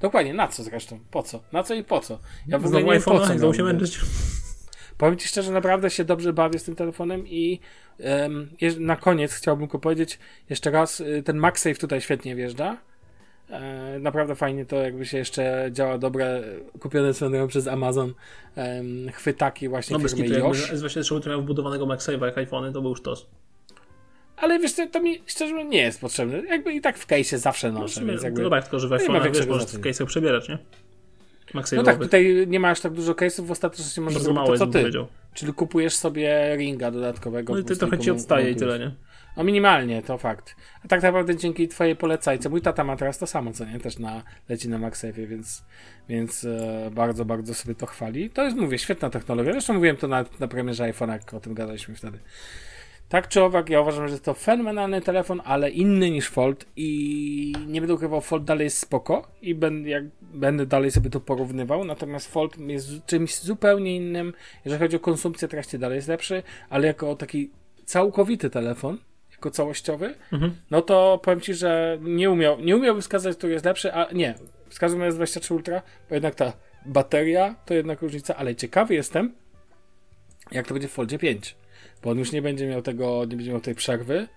[0.00, 0.98] Dokładnie, na co zresztą?
[1.10, 1.42] Po co?
[1.52, 2.18] Na co i po co?
[2.48, 3.34] Ja w ogóle Znowu nie wiem po co.
[4.98, 7.60] Powiem Ci szczerze, naprawdę się dobrze bawię z tym telefonem i
[8.60, 10.18] jeż- na koniec chciałbym tylko powiedzieć
[10.50, 12.76] jeszcze raz, y, ten MagSafe tutaj świetnie wjeżdża.
[13.50, 16.42] E, naprawdę fajnie to jakby się jeszcze działa dobre,
[16.80, 18.14] kupione swoją przez Amazon
[18.56, 20.72] em, chwytaki właśnie No firmy jakby Yosh.
[20.72, 23.26] S23 Ultra miał wbudowanego MagSave'a jak iPhony, to był już tos.
[24.36, 26.38] Ale wiesz to mi szczerze mówiąc nie jest potrzebne.
[26.38, 28.50] Jakby i tak w case'ie zawsze No, noszę, sumie, więc jakby...
[28.50, 30.58] tak, tylko że w ma iPhone'ach wiesz, możesz w case'ach przebierać, nie?
[31.76, 34.66] No tak, tutaj nie ma aż tak dużo case'ów, w ostateczności możesz Bardzo zrobić to,
[34.66, 34.78] co ty.
[34.78, 35.06] powiedział.
[35.34, 37.52] Czyli kupujesz sobie ringa dodatkowego.
[37.52, 38.90] No i ty trochę ci odstaje i tyle, nie?
[39.36, 40.56] No minimalnie, to fakt.
[40.84, 43.80] A tak naprawdę dzięki twojej polecajce, mój tata ma teraz to samo, co nie?
[43.80, 45.64] Też na, leci na MagSafe'ie, więc,
[46.08, 48.30] więc e, bardzo, bardzo sobie to chwali.
[48.30, 49.52] To jest, mówię, świetna technologia.
[49.52, 52.18] Zresztą mówiłem to na, na premierze iPhone'a, jak o tym gadaliśmy wtedy.
[53.08, 57.80] Tak czy owak, ja uważam, że to fenomenalny telefon, ale inny niż Fold i nie
[57.80, 62.32] będę ukrywał, Fold dalej jest spoko i będę, jak, będę dalej sobie to porównywał, natomiast
[62.32, 64.32] Fold jest czymś zupełnie innym,
[64.64, 67.50] jeżeli chodzi o konsumpcję treści dalej jest lepszy, ale jako taki
[67.84, 68.98] całkowity telefon,
[69.32, 70.54] jako całościowy, Mhm.
[70.70, 74.34] no to powiem Ci, że nie umiał, nie umiałbym wskazać, który jest lepszy, a nie,
[74.68, 76.52] wskazujemy S23 Ultra, bo jednak ta
[76.86, 79.32] bateria to jednak różnica, ale ciekawy jestem,
[80.52, 81.56] jak to będzie w Foldzie 5,
[82.06, 84.28] bo on już nie będzie miał tego, nie będzie miał tej przerwy,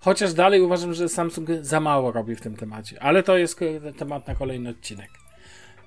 [0.00, 3.60] chociaż dalej uważam, że Samsung za mało robi w tym temacie, ale to jest
[3.98, 5.10] temat na kolejny odcinek.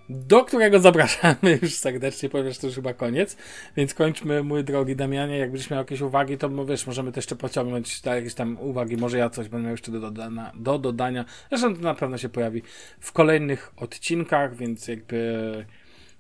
[0.09, 3.37] Do którego zapraszamy już serdecznie, ponieważ to już chyba koniec,
[3.77, 5.37] więc kończmy, mój drogi Damianie.
[5.37, 8.57] Jak będziesz miał jakieś uwagi, to no wiesz, możemy to jeszcze pociągnąć do jakieś tam
[8.59, 8.97] uwagi.
[8.97, 10.51] Może ja coś będę miał jeszcze do dodania.
[10.55, 11.25] Do dodania.
[11.49, 12.61] Zresztą to na pewno się pojawi
[12.99, 15.65] w kolejnych odcinkach, więc jakby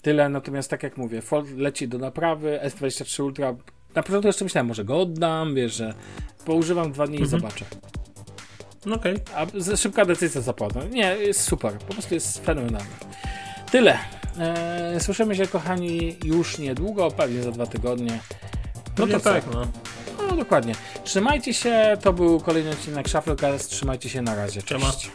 [0.01, 0.29] tyle.
[0.29, 3.55] Natomiast tak jak mówię, Fold leci do naprawy, S23 Ultra.
[3.95, 5.93] Na początku jeszcze myślałem, może go oddam, wiesz, że
[6.45, 7.65] poużywam dwa dni i zobaczę.
[8.85, 9.15] No okej.
[9.35, 10.83] A z- szybka decyzja zapłata.
[10.83, 11.73] Nie, jest super.
[11.73, 12.89] Po prostu jest fenomenalny.
[13.71, 13.97] Tyle.
[14.39, 18.19] Eee, słyszymy się, kochani, już niedługo, pewnie za dwa tygodnie.
[18.97, 19.67] No to tak, no.
[20.29, 20.75] No dokładnie.
[21.03, 21.97] Trzymajcie się.
[22.01, 23.69] To był kolejny odcinek Shufflecast.
[23.69, 24.61] Trzymajcie się na razie.
[24.61, 25.11] Cześć.